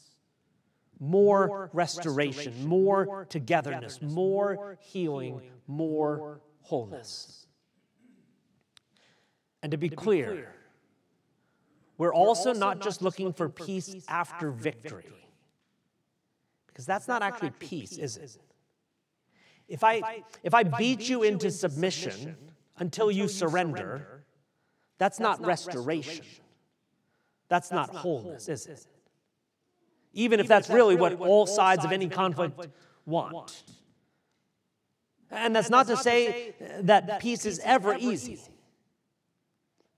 more 0.98 1.68
restoration, 1.72 2.54
more 2.66 3.26
togetherness, 3.28 4.00
more 4.00 4.78
healing, 4.80 5.40
more 5.66 6.40
wholeness. 6.62 7.46
And 9.62 9.72
to 9.72 9.76
be 9.76 9.88
clear, 9.88 10.54
we're 11.98 12.14
also 12.14 12.52
not 12.52 12.80
just 12.80 13.02
looking 13.02 13.32
for 13.32 13.48
peace 13.48 13.94
after 14.08 14.50
victory. 14.50 15.12
Because 16.66 16.86
that's 16.86 17.06
not 17.06 17.22
actually 17.22 17.50
peace, 17.58 17.98
is 17.98 18.16
it? 18.16 18.36
If 19.68 19.84
I, 19.84 20.22
if 20.42 20.54
I 20.54 20.62
beat 20.64 21.08
you 21.08 21.22
into 21.22 21.50
submission 21.50 22.36
until 22.78 23.10
you 23.10 23.28
surrender, 23.28 24.24
that's 24.98 25.20
not 25.20 25.44
restoration. 25.44 26.24
That's 27.48 27.70
not 27.70 27.90
wholeness, 27.90 28.48
is 28.48 28.66
it? 28.66 28.86
even 30.14 30.40
if 30.40 30.48
that's 30.48 30.68
really 30.68 30.96
what 30.96 31.20
all 31.20 31.46
sides 31.46 31.84
of 31.84 31.92
any 31.92 32.08
conflict 32.08 32.68
want. 33.06 33.62
And 35.30 35.56
that's 35.56 35.70
not 35.70 35.86
to 35.86 35.96
say 35.96 36.54
that 36.82 37.20
peace 37.20 37.46
is 37.46 37.60
ever 37.64 37.96
easy. 37.98 38.40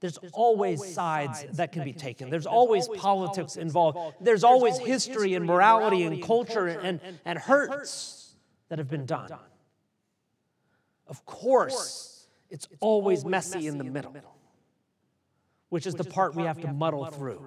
There's 0.04 0.18
always 0.34 0.92
sides 0.92 1.46
that 1.54 1.73
can 1.73 1.82
be 1.82 1.94
taken. 1.94 2.28
There's 2.28 2.44
always 2.44 2.87
politics 2.88 3.56
involved. 3.56 4.16
There's 4.20 4.44
always 4.44 4.76
history 4.76 5.32
and 5.32 5.46
morality 5.46 6.02
and 6.02 6.23
culture 6.23 6.66
and, 6.66 7.00
and 7.25 7.38
hurts 7.38 8.34
that 8.68 8.78
have 8.78 8.90
been 8.90 9.06
done. 9.06 9.30
Of 11.06 11.25
course, 11.25 12.26
it's 12.50 12.68
always 12.80 13.25
messy 13.25 13.66
in 13.66 13.78
the 13.78 13.84
middle, 13.84 14.14
which 15.70 15.87
is 15.87 15.94
the 15.94 16.04
part 16.04 16.34
we 16.34 16.42
have 16.42 16.61
to 16.61 16.70
muddle 16.70 17.06
through. 17.06 17.40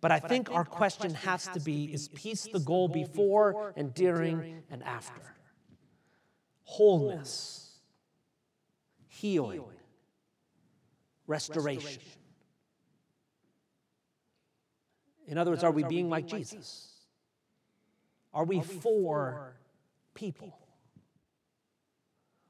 But 0.00 0.12
I 0.12 0.18
think 0.18 0.50
our 0.50 0.64
question 0.64 1.12
has 1.12 1.46
to 1.48 1.60
be 1.60 1.92
is 1.92 2.08
peace 2.08 2.48
the 2.50 2.60
goal 2.60 2.88
before 2.88 3.74
and 3.76 3.92
during 3.92 4.62
and 4.70 4.82
after? 4.82 5.34
Wholeness, 6.62 7.80
healing, 9.08 9.62
restoration. 11.26 12.02
In 15.26 15.38
other 15.38 15.50
words, 15.50 15.64
are 15.64 15.72
we 15.72 15.82
being 15.84 16.08
like 16.08 16.26
Jesus? 16.26 16.92
Are 18.32 18.44
we 18.44 18.60
for 18.60 19.56
people? 20.14 20.56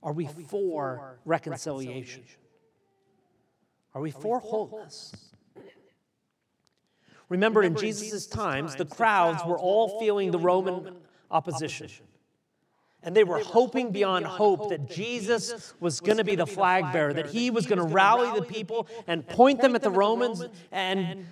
Are 0.02 0.12
we 0.12 0.26
for 0.26 1.18
reconciliation? 1.24 2.24
Are 3.94 4.00
we 4.00 4.10
for 4.10 4.40
wholeness? 4.40 5.12
Remember, 7.28 7.62
in 7.62 7.76
Jesus' 7.76 8.26
times, 8.26 8.76
the 8.76 8.84
crowds 8.84 9.42
were 9.44 9.58
all 9.58 9.98
feeling 9.98 10.30
the 10.30 10.38
Roman 10.38 10.96
opposition. 11.30 11.88
And 13.06 13.16
they 13.16 13.22
were 13.22 13.38
hoping 13.38 13.92
beyond 13.92 14.26
hope 14.26 14.68
that 14.70 14.90
Jesus 14.90 15.74
was 15.78 16.00
going 16.00 16.18
to 16.18 16.24
be 16.24 16.34
the 16.34 16.46
flag 16.46 16.92
bearer, 16.92 17.12
that 17.12 17.28
he 17.28 17.50
was 17.50 17.64
going 17.64 17.78
to 17.78 17.94
rally 17.94 18.38
the 18.38 18.44
people 18.44 18.88
and 19.06 19.26
point 19.26 19.60
them 19.60 19.76
at 19.76 19.82
the 19.82 19.90
Romans 19.90 20.44
and 20.72 21.24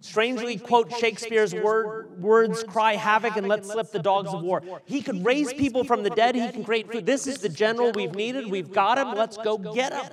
strangely 0.00 0.56
quote 0.56 0.90
Shakespeare's 0.96 1.54
word, 1.54 2.22
words, 2.22 2.64
cry 2.64 2.96
havoc 2.96 3.36
and 3.36 3.48
let 3.48 3.66
slip 3.66 3.92
the 3.92 3.98
dogs 3.98 4.30
of 4.30 4.42
war. 4.42 4.62
He 4.86 5.02
could 5.02 5.22
raise 5.22 5.52
people 5.52 5.84
from 5.84 6.02
the 6.02 6.10
dead, 6.10 6.34
he 6.34 6.48
can 6.48 6.64
create 6.64 6.90
food. 6.90 7.04
This 7.04 7.26
is 7.26 7.38
the 7.38 7.50
general 7.50 7.92
we've 7.92 8.14
needed, 8.14 8.50
we've 8.50 8.72
got 8.72 8.96
him, 8.96 9.14
let's 9.14 9.36
go 9.36 9.58
get 9.58 9.92
him. 9.92 10.10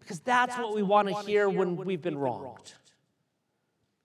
Because 0.00 0.20
that's 0.20 0.56
what 0.56 0.74
we 0.74 0.82
want 0.82 1.08
to 1.08 1.14
hear 1.24 1.50
when 1.50 1.76
we've 1.76 2.02
been 2.02 2.16
wronged. 2.16 2.72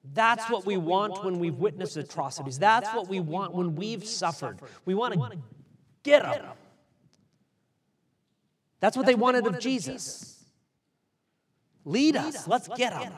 That's, 0.03 0.49
what 0.49 0.65
we 0.65 0.77
want 0.77 1.23
when 1.23 1.39
we've 1.39 1.55
witnessed 1.55 1.95
atrocities. 1.95 2.57
That's 2.57 2.89
what 2.89 3.07
we 3.07 3.19
want 3.19 3.53
when 3.53 3.75
we've 3.75 4.03
suffered. 4.03 4.59
We 4.85 4.95
want 4.95 5.13
to 5.13 5.37
get 6.03 6.23
them. 6.23 6.45
That's 8.79 8.97
what 8.97 9.05
they 9.05 9.15
wanted 9.15 9.45
of 9.45 9.59
Jesus. 9.59 10.43
Lead 11.85 12.15
us. 12.15 12.47
Let's 12.47 12.67
get 12.67 12.93
them. 12.93 13.13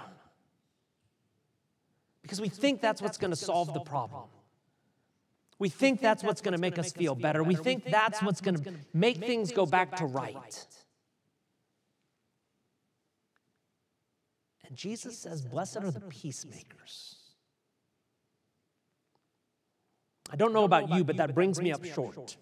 Because 2.22 2.40
we 2.40 2.50
think 2.50 2.82
that's 2.82 3.02
what's 3.02 3.18
going 3.18 3.32
to 3.32 3.38
solve 3.38 3.74
the 3.74 3.82
problem. 3.82 4.24
We 5.60 5.70
think 5.70 6.02
that's 6.02 6.24
what's 6.24 6.42
going 6.42 6.54
to 6.54 6.60
make 6.60 6.78
us 6.78 6.92
feel 6.92 7.16
better. 7.16 7.44
We 7.44 7.56
think 7.56 7.86
that's 7.86 8.22
what's 8.22 8.42
going 8.42 8.62
to 8.62 8.74
make 8.94 9.18
things 9.18 9.52
go 9.52 9.66
back 9.66 9.96
to 9.98 10.06
right. 10.06 10.68
Jesus 14.76 15.18
says, 15.18 15.42
Blessed 15.42 15.78
are 15.78 15.92
the 15.92 16.02
peacemakers. 16.02 17.18
I 20.32 20.36
don't 20.36 20.54
know 20.54 20.64
about 20.64 20.90
you, 20.90 21.04
but 21.04 21.18
that 21.18 21.36
brings 21.36 21.62
me 21.62 21.72
up 21.72 21.84
short. 21.86 22.38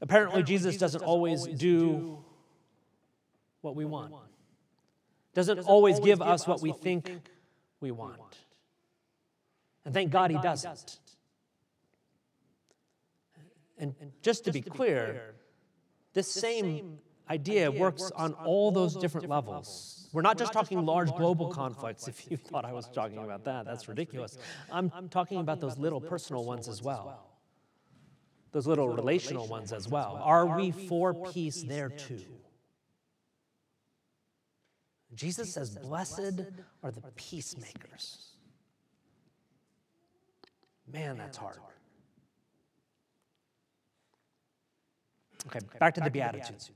Apparently, 0.00 0.42
Jesus 0.42 0.76
doesn't 0.78 1.02
always 1.02 1.46
do 1.46 2.18
what 3.60 3.76
we 3.76 3.84
want, 3.84 4.14
doesn't 5.34 5.60
always 5.60 6.00
give 6.00 6.20
us 6.20 6.46
what 6.46 6.60
we 6.60 6.72
think 6.72 7.10
we 7.80 7.90
want. 7.90 8.38
And 9.84 9.92
thank 9.92 10.10
God 10.10 10.30
he 10.30 10.38
doesn't. 10.38 10.98
And 13.78 13.94
just 14.22 14.44
to 14.44 14.52
be 14.52 14.62
clear, 14.62 15.34
this 16.14 16.30
same 16.30 16.98
idea 17.32 17.70
works 17.70 18.10
on 18.14 18.34
all 18.34 18.70
those 18.70 18.94
different 18.94 19.28
levels. 19.28 20.08
We're 20.12 20.22
not 20.22 20.36
just 20.38 20.52
talking 20.52 20.84
large 20.84 21.10
global 21.16 21.48
conflicts. 21.48 22.06
If 22.06 22.30
you 22.30 22.36
thought 22.36 22.64
I 22.66 22.72
was 22.72 22.86
talking 22.88 23.18
about 23.18 23.44
that, 23.44 23.64
that's 23.64 23.88
ridiculous. 23.88 24.36
I'm 24.70 25.08
talking 25.08 25.38
about 25.38 25.60
those 25.60 25.78
little 25.78 26.00
personal 26.00 26.44
ones 26.44 26.68
as 26.68 26.82
well, 26.82 27.26
those 28.52 28.66
little 28.66 28.88
relational 28.88 29.46
ones 29.46 29.72
as 29.72 29.88
well. 29.88 30.20
Are 30.22 30.46
we 30.58 30.70
for 30.70 31.14
peace 31.32 31.62
there 31.62 31.88
too? 31.88 32.20
Jesus 35.14 35.52
says, 35.52 35.70
Blessed 35.76 36.40
are 36.82 36.90
the 36.90 37.02
peacemakers. 37.16 38.28
Man, 40.90 41.16
that's 41.16 41.36
hard. 41.38 41.58
Okay, 45.46 45.60
back 45.78 45.94
to 45.94 46.00
the 46.00 46.10
Beatitudes. 46.10 46.70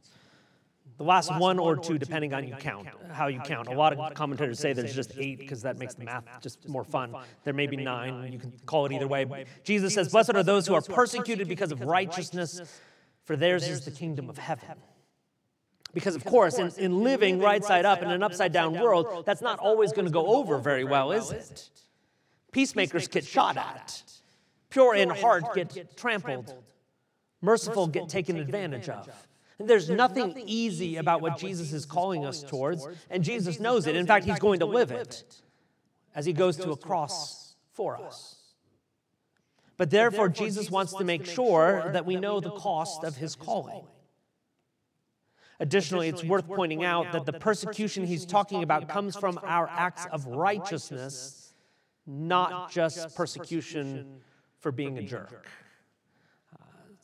The 0.99 1.05
last 1.05 1.31
one 1.39 1.59
or 1.59 1.77
two, 1.77 1.99
depending 1.99 2.33
on 2.33 2.49
you 2.49 2.55
count, 2.55 2.89
how 3.13 3.27
you 3.27 3.41
count. 3.41 3.69
A 3.69 3.73
lot 3.73 3.93
of 3.93 4.15
commentators 4.15 4.59
say 4.59 4.73
there's 4.73 4.95
just 4.95 5.13
eight 5.19 5.39
because 5.39 5.63
that 5.63 5.79
makes 5.79 5.95
the 5.95 6.05
math 6.05 6.25
just 6.41 6.67
more 6.69 6.85
fun. 6.85 7.15
There 7.45 7.53
may 7.53 7.67
be 7.67 7.77
nine. 7.77 8.33
You 8.33 8.39
can 8.39 8.53
call 8.65 8.87
it 8.87 8.93
either 8.93 9.07
way. 9.07 9.45
Jesus 9.63 9.93
says, 9.95 10.09
Blessed 10.09 10.35
are 10.35 10.43
those 10.43 10.67
who 10.67 10.75
are 10.75 10.81
persecuted 10.81 11.49
because 11.49 11.71
of 11.71 11.83
righteousness, 11.83 12.63
for 13.25 13.37
theirs 13.37 13.69
is 13.69 13.85
the 13.85 13.91
kingdom 13.91 14.31
of 14.31 14.39
heaven. 14.39 14.77
Because, 15.93 16.15
of 16.15 16.25
course, 16.25 16.59
in, 16.59 16.71
in 16.77 17.03
living 17.03 17.41
right 17.41 17.65
side 17.65 17.87
up 17.87 18.03
in 18.03 18.11
an 18.11 18.23
upside 18.23 18.53
down 18.53 18.79
world, 18.79 19.25
that's 19.25 19.41
not 19.41 19.59
always 19.59 19.93
going 19.93 20.05
to 20.05 20.11
go 20.13 20.27
over 20.27 20.59
very 20.59 20.85
well, 20.85 21.13
is 21.13 21.31
it? 21.31 21.71
Peacemakers 22.53 23.09
get 23.09 23.25
shot 23.25 23.57
at, 23.57 24.03
pure 24.71 24.95
in 24.95 25.11
heart 25.11 25.55
get 25.55 25.97
trampled, 25.97 26.55
merciful 27.41 27.87
get 27.87 28.09
taken 28.09 28.37
advantage 28.37 28.89
of. 28.89 29.09
There's 29.59 29.89
nothing 29.89 30.35
easy 30.47 30.97
about 30.97 31.23
what 31.23 31.39
Jesus 31.39 31.73
is 31.73 31.87
calling 31.87 32.27
us 32.27 32.43
towards, 32.43 32.87
and 33.11 33.25
Jesus 33.25 33.59
knows 33.59 33.87
it. 33.87 33.97
In 33.97 34.07
fact, 34.07 34.27
he's 34.27 34.39
going 34.39 34.61
to 34.61 34.67
live 34.67 34.91
it 34.91 35.25
as 36.15 36.27
he 36.27 36.33
goes 36.33 36.57
to 36.59 36.71
a 36.71 36.77
cross 36.77 37.55
for 37.73 37.97
us. 37.97 38.37
But 39.77 39.91
therefore, 39.91 40.29
Jesus 40.29 40.71
wants 40.71 40.93
to 40.95 41.05
make 41.05 41.25
sure 41.25 41.91
that 41.93 42.07
we 42.07 42.17
know 42.17 42.41
the 42.41 42.51
cost 42.51 43.05
of 43.05 43.17
his 43.17 43.35
calling. 43.35 43.85
Additionally, 45.59 46.09
it's 46.09 46.25
worth 46.25 46.47
pointing 46.47 46.85
out 46.85 47.13
that 47.13 47.25
the 47.25 47.33
persecution 47.33 48.05
he's 48.05 48.27
talking 48.27 48.63
about 48.63 48.89
comes 48.89 49.17
from 49.17 49.39
our 49.43 49.69
acts 49.71 50.07
of 50.13 50.27
righteousness, 50.27 51.55
not 52.07 52.71
just 52.71 53.17
persecution 53.17 54.21
for 54.59 54.71
being 54.71 54.99
a 54.99 55.03
jerk. 55.03 55.49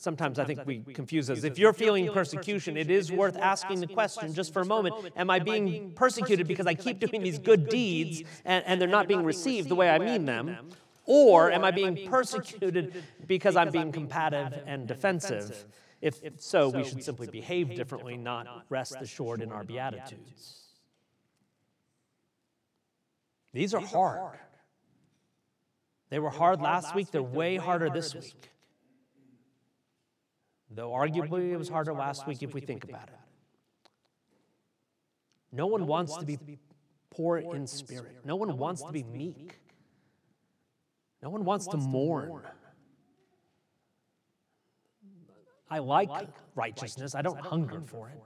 Sometimes 0.02 0.40
I 0.40 0.44
think 0.44 0.66
we 0.66 0.80
confuse 0.80 1.30
us. 1.30 1.44
If 1.44 1.60
you're 1.60 1.72
feeling 1.72 2.10
persecution, 2.12 2.76
it 2.76 2.90
is 2.90 3.12
worth 3.12 3.36
asking 3.36 3.78
the 3.78 3.86
question 3.86 4.34
just 4.34 4.52
for 4.52 4.60
a 4.60 4.64
moment 4.64 4.96
Am 5.14 5.30
I 5.30 5.38
being 5.38 5.92
persecuted 5.92 6.48
because 6.48 6.66
I 6.66 6.74
keep 6.74 6.98
doing 6.98 7.22
these 7.22 7.38
good 7.38 7.68
deeds 7.68 8.24
and, 8.44 8.64
and 8.66 8.80
they're 8.80 8.88
not 8.88 9.06
being 9.06 9.22
received 9.22 9.68
the 9.68 9.76
way 9.76 9.88
I 9.88 10.00
mean 10.00 10.24
them? 10.24 10.70
Or 11.06 11.52
am 11.52 11.62
I 11.62 11.70
being 11.70 12.08
persecuted 12.08 13.04
because 13.28 13.54
I'm 13.54 13.70
being 13.70 13.92
combative 13.92 14.64
and 14.66 14.88
defensive? 14.88 15.66
If 16.00 16.20
so, 16.38 16.68
we 16.68 16.82
should 16.82 17.04
simply 17.04 17.28
behave 17.28 17.72
differently, 17.76 18.16
not 18.16 18.64
rest 18.68 18.96
assured 19.00 19.40
in 19.40 19.52
our 19.52 19.62
beatitudes. 19.62 20.64
These 23.52 23.72
are 23.72 23.80
hard. 23.80 24.36
They 26.10 26.18
were 26.18 26.30
hard 26.30 26.60
last 26.60 26.92
week, 26.96 27.12
they're 27.12 27.22
way 27.22 27.54
harder 27.56 27.88
this 27.88 28.16
week. 28.16 28.51
Though 30.74 30.90
arguably 30.90 31.52
it 31.52 31.56
was 31.56 31.68
harder 31.68 31.92
last 31.92 32.26
week 32.26 32.42
if 32.42 32.54
we 32.54 32.60
think 32.60 32.84
about 32.84 33.08
it. 33.08 33.14
No 35.50 35.66
one 35.66 35.86
wants 35.86 36.16
to 36.16 36.24
be 36.24 36.38
poor 37.10 37.38
in 37.38 37.66
spirit. 37.66 38.24
No 38.24 38.36
one 38.36 38.56
wants 38.56 38.82
to 38.82 38.92
be 38.92 39.02
meek. 39.02 39.60
No 41.22 41.30
one 41.30 41.44
wants 41.44 41.66
to 41.68 41.76
mourn. 41.76 42.42
I 45.70 45.78
like 45.78 46.10
righteousness, 46.54 47.14
I 47.14 47.22
don't 47.22 47.40
hunger 47.40 47.80
for 47.80 48.08
it. 48.08 48.20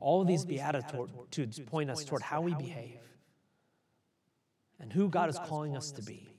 All 0.00 0.20
of 0.20 0.28
these 0.28 0.44
beatitudes 0.44 1.60
point 1.60 1.90
us 1.90 2.04
toward 2.04 2.22
how 2.22 2.42
we 2.42 2.54
behave 2.54 3.00
and 4.78 4.92
who 4.92 5.08
God 5.08 5.30
is 5.30 5.38
calling 5.38 5.76
us 5.76 5.90
to 5.92 6.02
be. 6.02 6.33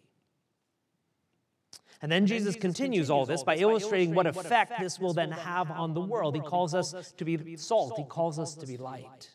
And 2.02 2.12
then 2.12 2.28
Jesus 2.28 2.56
continues 2.56 3.10
all 3.10 3.26
this 3.26 3.44
by 3.44 3.58
illustrating 3.58 4.14
what 4.14 4.28
effect 4.28 4.74
this 4.80 5.00
will 5.00 5.14
then 5.14 5.32
have 5.32 5.72
on 5.72 5.94
the 5.94 6.02
world. 6.02 6.36
He 6.36 6.42
calls 6.42 6.74
us 6.74 7.14
to 7.18 7.26
be 7.26 7.58
salt, 7.58 7.94
he 7.98 8.04
calls 8.04 8.40
us 8.40 8.56
to 8.56 8.68
be 8.68 8.78
light. 8.78 9.30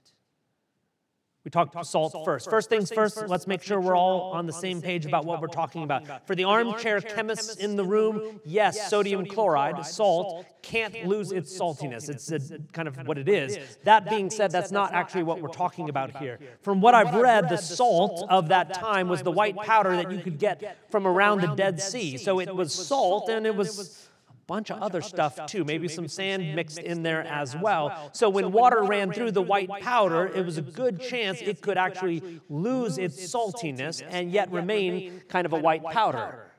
We 1.44 1.50
talked 1.50 1.86
salt 1.86 2.14
first. 2.24 2.50
First 2.50 2.68
things 2.68 2.92
first, 2.92 3.26
let's 3.26 3.46
make 3.46 3.62
sure 3.62 3.80
we're 3.80 3.96
all 3.96 4.32
on 4.32 4.44
the 4.44 4.52
same 4.52 4.82
page 4.82 5.06
about 5.06 5.24
what 5.24 5.40
we're 5.40 5.46
talking 5.46 5.84
about. 5.84 6.26
For 6.26 6.34
the 6.34 6.44
armchair 6.44 7.00
chemists 7.00 7.56
in 7.56 7.76
the 7.76 7.84
room, 7.84 8.40
yes, 8.44 8.90
sodium 8.90 9.24
chloride, 9.24 9.84
salt, 9.86 10.44
can't 10.60 11.06
lose 11.06 11.32
its 11.32 11.58
saltiness. 11.58 12.10
It's 12.10 12.30
a, 12.30 12.58
kind 12.72 12.86
of 12.88 13.06
what 13.06 13.16
it 13.16 13.28
is. 13.28 13.58
That 13.84 14.10
being 14.10 14.28
said, 14.28 14.50
that's 14.50 14.70
not 14.70 14.92
actually 14.92 15.22
what 15.22 15.40
we're 15.40 15.48
talking 15.48 15.88
about 15.88 16.14
here. 16.18 16.38
From 16.60 16.82
what 16.82 16.94
I've 16.94 17.14
read, 17.14 17.48
the 17.48 17.56
salt 17.56 18.26
of 18.28 18.48
that 18.48 18.74
time 18.74 19.08
was 19.08 19.22
the 19.22 19.32
white 19.32 19.56
powder 19.56 19.96
that 19.96 20.12
you 20.12 20.18
could 20.18 20.38
get 20.38 20.76
from 20.90 21.06
around 21.06 21.40
the 21.40 21.54
Dead 21.54 21.80
Sea. 21.80 22.18
So 22.18 22.40
it 22.40 22.54
was 22.54 22.74
salt 22.74 23.30
and 23.30 23.46
it 23.46 23.56
was 23.56 24.09
bunch 24.50 24.68
of 24.72 24.82
other 24.82 25.00
stuff 25.00 25.46
too, 25.46 25.64
maybe 25.64 25.86
some 25.86 26.08
sand 26.08 26.56
mixed 26.56 26.80
in 26.80 27.04
there 27.04 27.22
as 27.22 27.56
well. 27.56 28.10
So 28.12 28.28
when 28.28 28.50
water 28.50 28.82
ran 28.82 29.12
through 29.12 29.30
the 29.30 29.42
white 29.42 29.70
powder, 29.80 30.26
it 30.26 30.44
was 30.44 30.58
a 30.58 30.62
good 30.62 31.00
chance 31.00 31.40
it 31.40 31.60
could 31.60 31.78
actually 31.78 32.40
lose 32.48 32.98
its 32.98 33.16
saltiness 33.32 34.02
and 34.10 34.32
yet 34.32 34.50
remain 34.50 35.22
kind 35.28 35.46
of 35.46 35.52
a 35.52 35.60
white 35.60 35.84
powder. 35.84 36.50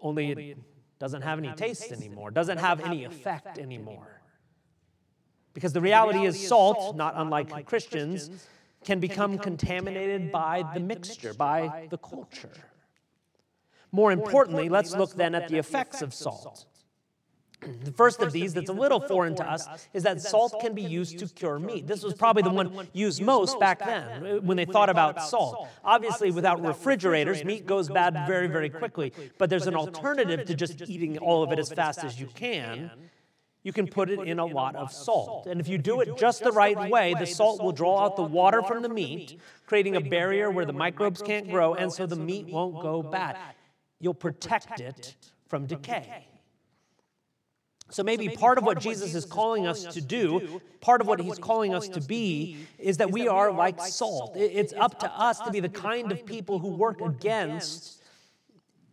Only 0.00 0.30
it 0.30 0.58
doesn't 0.98 1.20
have 1.20 1.38
any 1.38 1.52
taste 1.52 1.92
anymore, 1.92 2.30
doesn't 2.30 2.58
have 2.58 2.80
any 2.80 3.04
effect 3.04 3.58
anymore. 3.58 4.22
Because 5.52 5.74
the 5.74 5.82
reality 5.82 6.24
is, 6.24 6.48
salt, 6.48 6.96
not 6.96 7.12
unlike 7.16 7.66
Christians, 7.66 8.30
can 8.84 9.00
become 9.00 9.36
contaminated 9.36 10.32
by 10.32 10.64
the 10.72 10.80
mixture, 10.80 11.34
by 11.34 11.88
the 11.90 11.98
culture. 11.98 12.58
More 13.92 14.12
importantly, 14.12 14.70
let's 14.70 14.94
look 14.96 15.14
then 15.14 15.34
at 15.34 15.48
the 15.48 15.58
effects 15.58 16.00
of 16.00 16.14
salt. 16.14 16.64
The 17.60 17.92
first 17.92 18.22
of 18.22 18.32
these, 18.32 18.54
that's 18.54 18.70
a 18.70 18.74
little 18.74 19.00
foreign 19.00 19.34
to 19.36 19.50
us, 19.50 19.66
is 19.92 20.04
that 20.04 20.20
salt 20.20 20.54
can 20.60 20.74
be 20.74 20.82
used 20.82 21.18
to 21.18 21.26
cure 21.26 21.58
meat. 21.58 21.86
This 21.86 22.02
was 22.02 22.14
probably 22.14 22.42
the 22.42 22.50
one 22.50 22.88
used 22.92 23.20
most 23.20 23.58
back 23.58 23.80
then 23.80 24.46
when 24.46 24.56
they 24.56 24.64
thought 24.64 24.88
about 24.88 25.22
salt. 25.22 25.68
Obviously, 25.84 26.30
without 26.30 26.64
refrigerators, 26.64 27.44
meat 27.44 27.66
goes 27.66 27.88
bad 27.88 28.26
very, 28.26 28.46
very 28.46 28.70
quickly. 28.70 29.12
But 29.38 29.50
there's 29.50 29.66
an 29.66 29.74
alternative 29.74 30.46
to 30.46 30.54
just 30.54 30.88
eating 30.88 31.18
all 31.18 31.42
of 31.42 31.52
it 31.52 31.58
as 31.58 31.70
fast 31.72 32.04
as 32.04 32.20
you 32.20 32.26
can. 32.26 32.90
You 33.64 33.72
can 33.72 33.88
put 33.88 34.08
it 34.08 34.20
in 34.20 34.38
a 34.38 34.46
lot 34.46 34.76
of 34.76 34.92
salt. 34.92 35.46
And 35.46 35.60
if 35.60 35.68
you 35.68 35.78
do 35.78 36.00
it 36.00 36.16
just 36.16 36.44
the 36.44 36.52
right 36.52 36.88
way, 36.88 37.14
the 37.18 37.26
salt 37.26 37.60
will 37.62 37.72
draw 37.72 38.04
out 38.04 38.16
the 38.16 38.22
water 38.22 38.62
from 38.62 38.82
the 38.82 38.88
meat, 38.88 39.40
creating 39.66 39.96
a 39.96 40.00
barrier 40.00 40.50
where 40.50 40.64
the 40.64 40.72
microbes 40.72 41.20
can't 41.20 41.50
grow, 41.50 41.74
and 41.74 41.92
so 41.92 42.06
the 42.06 42.16
meat 42.16 42.46
won't 42.46 42.80
go 42.80 43.02
bad. 43.02 43.36
You'll 44.00 44.14
protect 44.14 44.80
it 44.80 45.16
from 45.48 45.66
decay. 45.66 46.24
So 47.90 48.02
maybe 48.02 48.28
part 48.28 48.58
of 48.58 48.64
what 48.64 48.80
Jesus 48.80 49.14
is 49.14 49.24
calling 49.24 49.66
us 49.66 49.84
to 49.94 50.00
do, 50.00 50.60
part 50.80 51.00
of 51.00 51.06
what 51.06 51.20
he's 51.20 51.38
calling 51.38 51.74
us 51.74 51.88
to 51.88 52.00
be, 52.00 52.66
is 52.78 52.98
that 52.98 53.10
we 53.10 53.28
are 53.28 53.50
like 53.50 53.80
salt. 53.80 54.36
It's 54.36 54.72
up 54.74 55.00
to 55.00 55.10
us 55.10 55.40
to 55.40 55.50
be 55.50 55.60
the 55.60 55.68
kind 55.68 56.12
of 56.12 56.26
people 56.26 56.58
who 56.58 56.68
work 56.68 57.00
against 57.00 58.02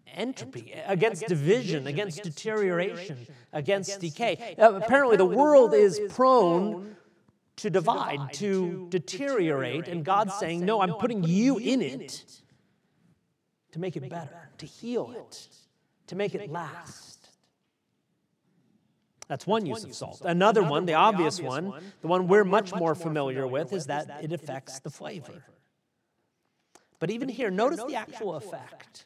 entropy, 0.08 0.74
against 0.88 1.28
division, 1.28 1.88
against 1.88 2.24
deterioration, 2.24 3.28
against 3.52 4.00
decay. 4.00 4.56
apparently, 4.58 5.18
the 5.18 5.26
world 5.26 5.74
is 5.74 6.00
prone 6.10 6.96
to 7.58 7.70
divide, 7.70 8.34
to 8.34 8.88
deteriorate, 8.90 9.88
and 9.88 10.04
God's 10.04 10.36
saying, 10.36 10.66
No, 10.66 10.82
I'm 10.82 10.94
putting 10.94 11.24
you 11.24 11.58
in 11.58 11.82
it 11.82 12.24
to 13.72 13.80
make 13.80 13.96
it 13.96 14.10
better, 14.10 14.50
to 14.58 14.66
heal 14.66 15.14
it, 15.16 15.48
to 16.08 16.16
make 16.16 16.36
it 16.36 16.50
last. 16.50 17.15
That's 19.28 19.48
one 19.48 19.66
use 19.66 19.84
of 19.84 19.96
salt. 19.96 20.22
Another 20.24 20.64
one, 20.64 20.86
the 20.86 20.94
obvious 20.94 21.42
one, 21.42 21.74
the 22.02 22.08
one 22.08 22.28
we're 22.28 22.44
much 22.44 22.74
more 22.76 22.94
familiar 22.96 23.48
with, 23.48 23.74
is 23.74 23.88
that 23.88 24.20
it 24.22 24.32
affects 24.32 24.80
the 24.80 24.90
flavor. 24.90 25.44
But 27.00 27.12
even 27.12 27.30
here, 27.30 27.50
notice 27.50 27.84
the 27.84 27.96
actual 27.96 28.36
effect. 28.36 29.06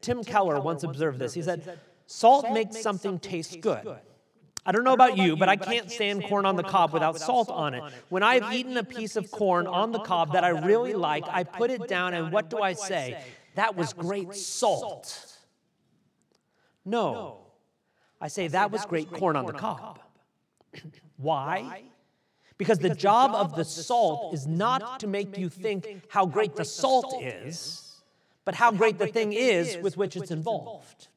Tim 0.00 0.22
Keller 0.24 0.60
once 0.60 0.82
observed 0.82 1.18
this. 1.18 1.34
He 1.34 1.42
said, 1.42 1.78
Salt 2.06 2.52
makes 2.52 2.80
something 2.80 3.18
taste 3.18 3.60
good. 3.60 3.96
I 4.64 4.72
don't 4.72 4.82
know 4.82 4.92
about 4.92 5.16
you, 5.16 5.36
but 5.36 5.48
I 5.48 5.54
can't 5.54 5.90
stand 5.90 6.24
corn 6.24 6.44
on 6.44 6.56
the 6.56 6.64
cob 6.64 6.92
without 6.92 7.20
salt 7.20 7.48
on 7.50 7.74
it. 7.74 7.82
When 8.08 8.24
I've 8.24 8.52
eaten 8.52 8.76
a 8.76 8.84
piece 8.84 9.14
of 9.14 9.30
corn 9.30 9.68
on 9.68 9.92
the 9.92 10.00
cob 10.00 10.32
that 10.32 10.42
I 10.42 10.48
really 10.48 10.92
like, 10.92 11.24
I 11.28 11.44
put 11.44 11.70
it 11.70 11.86
down, 11.86 12.14
and 12.14 12.32
what 12.32 12.50
do 12.50 12.60
I 12.60 12.72
say? 12.72 13.22
That 13.54 13.76
was 13.76 13.92
great 13.92 14.34
salt. 14.34 15.38
No, 16.84 17.45
I 18.20 18.28
say 18.28 18.48
that 18.48 18.70
was 18.70 18.84
great 18.86 19.10
corn 19.12 19.36
on 19.36 19.46
the 19.46 19.52
cob. 19.52 20.00
Why? 21.16 21.82
Because 22.58 22.78
the 22.78 22.94
job 22.94 23.34
of 23.34 23.54
the 23.54 23.64
salt 23.64 24.34
is 24.34 24.46
not 24.46 25.00
to 25.00 25.06
make 25.06 25.36
you 25.36 25.48
think 25.48 26.04
how 26.08 26.24
great 26.26 26.56
the 26.56 26.64
salt 26.64 27.22
is, 27.22 28.00
but 28.44 28.54
how 28.54 28.72
great 28.72 28.98
the 28.98 29.06
thing 29.06 29.32
is 29.32 29.76
with 29.78 29.96
which 29.96 30.16
it's 30.16 30.30
involved. 30.30 31.08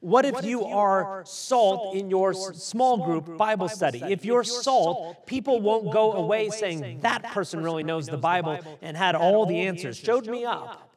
What 0.00 0.24
if 0.24 0.44
you 0.44 0.64
are 0.64 1.22
salt 1.24 1.94
in 1.94 2.10
your 2.10 2.34
small 2.34 2.98
group 2.98 3.38
Bible 3.38 3.68
study? 3.68 4.02
If 4.02 4.24
you're 4.24 4.42
salt, 4.42 5.26
people 5.26 5.60
won't 5.60 5.92
go 5.92 6.12
away 6.12 6.50
saying, 6.50 7.00
that 7.02 7.22
person 7.32 7.62
really 7.62 7.84
knows 7.84 8.06
the 8.06 8.16
Bible 8.16 8.58
and 8.82 8.96
had 8.96 9.14
all 9.14 9.46
the 9.46 9.60
answers, 9.60 9.96
showed 9.96 10.26
me 10.26 10.44
up. 10.44 10.91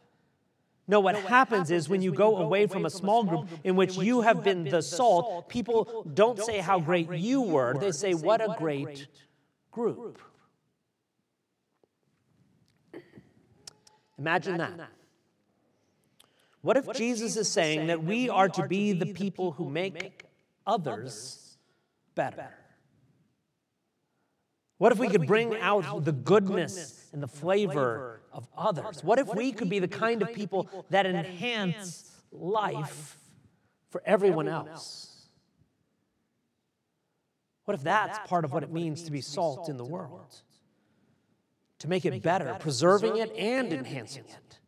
No, 0.88 1.00
what 1.00 1.16
happens 1.16 1.72
is 1.72 1.90
when 1.90 2.02
you 2.02 2.12
go 2.12 2.38
away 2.38 2.68
from 2.68 2.86
a 2.86 2.90
small 2.90 3.24
group 3.24 3.50
in 3.64 3.76
which 3.76 3.98
you 3.98 4.22
have 4.22 4.44
been 4.44 4.66
the 4.66 4.82
salt, 4.82 5.50
people 5.50 6.06
don't 6.14 6.40
say 6.40 6.60
how 6.60 6.80
great 6.80 7.12
you 7.12 7.42
were, 7.42 7.76
they 7.80 7.92
say, 7.92 8.14
what 8.14 8.42
a 8.42 8.56
great 8.58 9.08
group. 9.72 10.20
Imagine 14.18 14.58
that. 14.58 14.90
What 16.62 16.78
if, 16.78 16.86
what 16.86 16.96
if 16.96 17.00
Jesus 17.00 17.36
is 17.36 17.48
saying 17.48 17.88
that 17.88 18.04
we 18.04 18.30
are 18.30 18.50
to 18.50 18.68
be 18.68 18.94
the 18.94 19.08
people 19.08 19.52
who 19.52 19.70
make 19.70 20.24
others 20.66 21.58
better? 22.16 22.50
What 24.78 24.92
if 24.92 25.00
we 25.00 25.08
could 25.08 25.28
bring 25.28 25.56
out 25.58 26.06
the 26.06 26.12
goodness 26.12 27.08
and 27.14 27.22
the 27.24 27.28
flavor 27.28 28.22
of 28.36 28.48
others? 28.56 29.04
What 29.04 29.18
if 29.18 29.34
we 29.34 29.52
could 29.52 29.70
be 29.70 29.80
the 29.80 29.88
kind 29.88 30.22
of 30.22 30.34
people 30.34 30.68
that 30.90 31.06
enhance 31.06 32.12
life 32.32 33.18
for 33.90 34.04
everyone 34.06 34.48
else? 34.48 35.30
What 37.64 37.74
if 37.74 37.84
that's 37.84 38.20
part 38.30 38.46
of 38.46 38.52
what 38.52 38.62
it 38.62 38.72
means 38.72 39.04
to 39.04 39.12
be 39.12 39.22
salt 39.22 39.70
in 39.70 39.78
the 39.78 39.86
world? 39.86 40.42
To 41.80 41.88
make 41.88 42.06
it 42.06 42.22
better, 42.22 42.56
preserving 42.60 43.18
it 43.18 43.32
and 43.36 43.74
enhancing 43.74 44.26
it. 44.26 44.60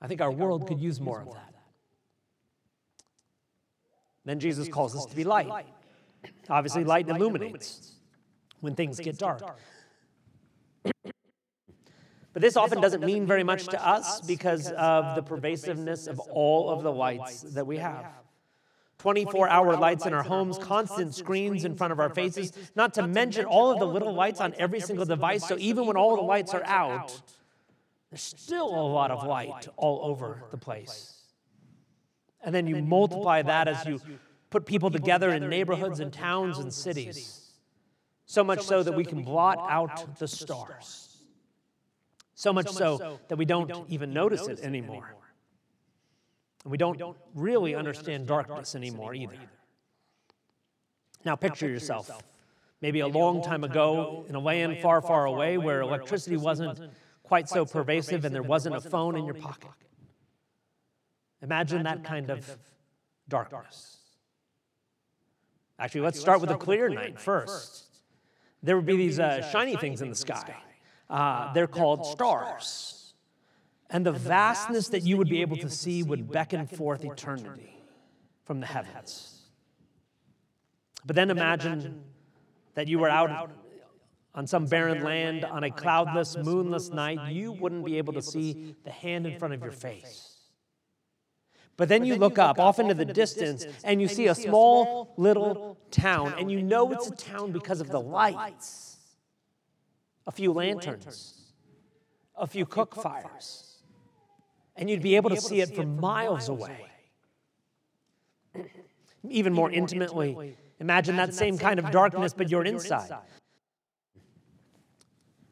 I 0.00 0.06
think 0.06 0.20
our 0.20 0.30
world 0.30 0.66
could 0.66 0.80
use 0.80 1.00
more 1.00 1.20
of 1.20 1.32
that. 1.34 1.54
Then 4.24 4.40
Jesus 4.40 4.68
calls 4.68 4.96
us 4.96 5.06
to 5.06 5.16
be 5.16 5.24
light. 5.24 5.66
Obviously, 6.48 6.84
light 6.84 7.08
illuminates 7.08 7.92
when 8.60 8.74
things 8.74 8.98
get 8.98 9.18
dark. 9.18 9.42
But 12.32 12.42
this 12.42 12.56
often 12.56 12.80
doesn't 12.80 13.04
mean 13.04 13.26
very 13.26 13.42
much 13.42 13.66
to 13.68 13.86
us 13.86 14.20
because 14.20 14.70
of 14.72 15.16
the 15.16 15.22
pervasiveness 15.22 16.06
of 16.06 16.20
all 16.20 16.70
of 16.70 16.82
the 16.82 16.92
lights 16.92 17.42
that 17.42 17.66
we 17.66 17.78
have. 17.78 18.06
24 18.98 19.48
hour 19.48 19.76
lights 19.76 20.06
in 20.06 20.12
our 20.12 20.24
homes, 20.24 20.58
constant 20.58 21.14
screens 21.14 21.64
in 21.64 21.76
front 21.76 21.92
of 21.92 22.00
our 22.00 22.10
faces, 22.10 22.52
not 22.74 22.94
to 22.94 23.06
mention 23.06 23.44
all 23.44 23.70
of 23.70 23.78
the 23.78 23.86
little 23.86 24.12
lights 24.12 24.40
on 24.40 24.54
every 24.58 24.80
single 24.80 25.04
device. 25.04 25.46
So 25.46 25.56
even 25.58 25.86
when 25.86 25.96
all 25.96 26.16
the 26.16 26.22
lights 26.22 26.52
are 26.52 26.64
out, 26.64 27.20
there's 28.10 28.22
still 28.22 28.68
a 28.68 28.86
lot 28.88 29.10
of 29.10 29.24
light 29.24 29.68
all 29.76 30.00
over 30.02 30.42
the 30.50 30.56
place. 30.56 31.14
And 32.42 32.54
then 32.54 32.66
you 32.66 32.82
multiply 32.82 33.42
that 33.42 33.68
as 33.68 33.86
you 33.86 34.00
put 34.50 34.66
people 34.66 34.90
together 34.90 35.30
in 35.30 35.48
neighborhoods 35.48 36.00
and 36.00 36.12
towns 36.12 36.58
and 36.58 36.72
cities. 36.72 37.52
So 38.26 38.42
much 38.44 38.62
so 38.62 38.82
that 38.82 38.92
we 38.92 39.04
can 39.04 39.22
blot 39.22 39.58
out 39.70 40.18
the 40.18 40.28
stars. 40.28 41.07
So 42.38 42.52
much 42.52 42.70
so 42.70 43.18
that 43.26 43.36
we 43.36 43.44
don't 43.44 43.72
even 43.88 44.12
notice 44.12 44.46
it 44.46 44.60
anymore. 44.60 45.12
And 46.62 46.70
we 46.70 46.78
don't 46.78 47.16
really 47.34 47.74
understand 47.74 48.28
darkness 48.28 48.76
anymore 48.76 49.12
either. 49.12 49.34
Now, 51.24 51.34
picture 51.34 51.68
yourself 51.68 52.08
maybe 52.80 53.00
a 53.00 53.08
long 53.08 53.42
time 53.42 53.64
ago 53.64 54.24
in 54.28 54.36
a 54.36 54.38
land 54.38 54.78
far, 54.78 55.02
far 55.02 55.24
away 55.26 55.58
where 55.58 55.80
electricity 55.80 56.36
wasn't 56.36 56.78
quite 57.24 57.48
so 57.48 57.66
pervasive 57.66 58.24
and 58.24 58.32
there 58.32 58.44
wasn't 58.44 58.76
a 58.76 58.80
phone 58.80 59.16
in 59.16 59.24
your 59.24 59.34
pocket. 59.34 59.70
Imagine 61.42 61.82
that 61.82 62.04
kind 62.04 62.30
of 62.30 62.56
darkness. 63.28 63.96
Actually, 65.76 66.02
let's 66.02 66.20
start 66.20 66.40
with 66.40 66.50
a 66.50 66.56
clear 66.56 66.88
night 66.88 67.18
first. 67.18 67.86
There 68.62 68.76
would 68.76 68.86
be 68.86 68.96
these 68.96 69.18
uh, 69.18 69.42
shiny 69.50 69.74
things 69.74 70.02
in 70.02 70.08
the 70.08 70.14
sky. 70.14 70.54
Uh, 71.08 71.52
they're 71.52 71.66
called 71.66 72.06
stars. 72.06 73.14
And 73.90 74.04
the 74.04 74.12
vastness 74.12 74.88
that 74.88 75.02
you 75.02 75.16
would 75.16 75.28
be 75.28 75.40
able 75.40 75.56
to 75.56 75.70
see 75.70 76.02
would 76.02 76.30
beckon 76.30 76.66
forth 76.66 77.04
eternity 77.04 77.82
from 78.44 78.60
the 78.60 78.66
heavens. 78.66 79.40
But 81.06 81.16
then 81.16 81.30
imagine 81.30 82.02
that 82.74 82.86
you 82.86 82.98
were 82.98 83.08
out 83.08 83.50
on 84.34 84.46
some 84.46 84.66
barren 84.66 85.02
land, 85.02 85.44
on 85.44 85.64
a 85.64 85.70
cloudless, 85.70 86.36
moonless 86.36 86.90
night, 86.90 87.32
you 87.32 87.52
wouldn't 87.52 87.84
be 87.84 87.98
able 87.98 88.12
to 88.12 88.22
see 88.22 88.76
the 88.84 88.90
hand 88.90 89.26
in 89.26 89.38
front 89.38 89.54
of 89.54 89.62
your 89.62 89.72
face. 89.72 90.36
But 91.76 91.88
then 91.88 92.04
you 92.04 92.16
look 92.16 92.38
up 92.38 92.58
off 92.58 92.78
into 92.78 92.94
the 92.94 93.04
distance 93.04 93.66
and 93.84 94.00
you 94.02 94.08
see 94.08 94.26
a 94.26 94.34
small 94.34 95.14
little 95.16 95.78
town, 95.90 96.34
and 96.38 96.50
you 96.50 96.62
know 96.62 96.92
it's 96.92 97.08
a 97.08 97.16
town 97.16 97.52
because 97.52 97.80
of 97.80 97.88
the 97.88 98.00
lights 98.00 98.87
a 100.28 100.30
few 100.30 100.52
lanterns, 100.52 101.34
a 102.36 102.46
few 102.46 102.66
cook 102.66 102.94
fires, 102.94 103.78
and 104.76 104.88
you'd 104.88 105.02
be 105.02 105.16
able 105.16 105.30
to 105.30 105.40
see 105.40 105.62
it 105.62 105.74
from 105.74 105.98
miles 105.98 106.50
away. 106.50 106.86
Even 109.28 109.54
more 109.54 109.70
intimately, 109.70 110.54
imagine 110.78 111.16
that 111.16 111.32
same 111.32 111.56
kind 111.56 111.78
of 111.78 111.90
darkness, 111.90 112.34
but 112.34 112.50
you're 112.50 112.64
inside. 112.64 113.10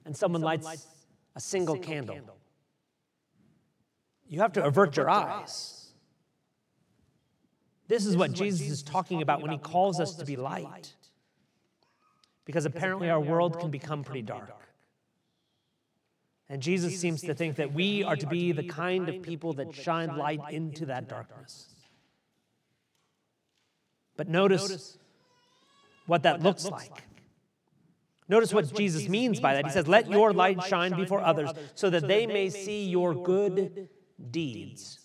and 0.04 0.14
someone 0.14 0.42
lights 0.42 0.86
a 1.34 1.40
single 1.40 1.78
candle, 1.78 2.36
you 4.28 4.40
have 4.40 4.52
to 4.52 4.64
avert 4.64 4.96
your 4.96 5.08
eyes. 5.08 5.88
This 7.88 8.04
is 8.04 8.16
what 8.16 8.32
Jesus 8.32 8.68
is 8.68 8.82
talking 8.82 9.22
about 9.22 9.40
when 9.40 9.50
he 9.50 9.58
calls 9.58 10.00
us 10.00 10.14
to 10.16 10.24
be 10.24 10.36
light. 10.36 10.92
Because 12.44 12.66
apparently 12.66 13.08
our 13.08 13.20
world 13.20 13.58
can 13.58 13.70
become 13.70 14.04
pretty 14.04 14.22
dark. 14.22 14.65
And 16.48 16.62
Jesus 16.62 17.00
seems 17.00 17.22
to 17.22 17.34
think 17.34 17.56
that 17.56 17.72
we 17.72 18.04
are 18.04 18.16
to 18.16 18.26
be 18.26 18.52
the 18.52 18.68
kind 18.68 19.08
of 19.08 19.22
people 19.22 19.54
that 19.54 19.74
shine 19.74 20.16
light 20.16 20.40
into 20.50 20.86
that 20.86 21.08
darkness. 21.08 21.74
But 24.16 24.28
notice 24.28 24.96
what 26.06 26.22
that 26.22 26.42
looks 26.42 26.64
like. 26.64 27.02
Notice 28.28 28.52
what 28.52 28.72
Jesus 28.74 29.08
means 29.08 29.40
by 29.40 29.54
that. 29.54 29.66
He 29.66 29.72
says, 29.72 29.86
Let 29.86 30.10
your 30.10 30.32
light 30.32 30.62
shine 30.64 30.94
before 30.94 31.20
others 31.20 31.50
so 31.74 31.90
that 31.90 32.08
they 32.08 32.26
may 32.26 32.48
see 32.50 32.86
your 32.86 33.14
good 33.14 33.88
deeds. 34.30 34.98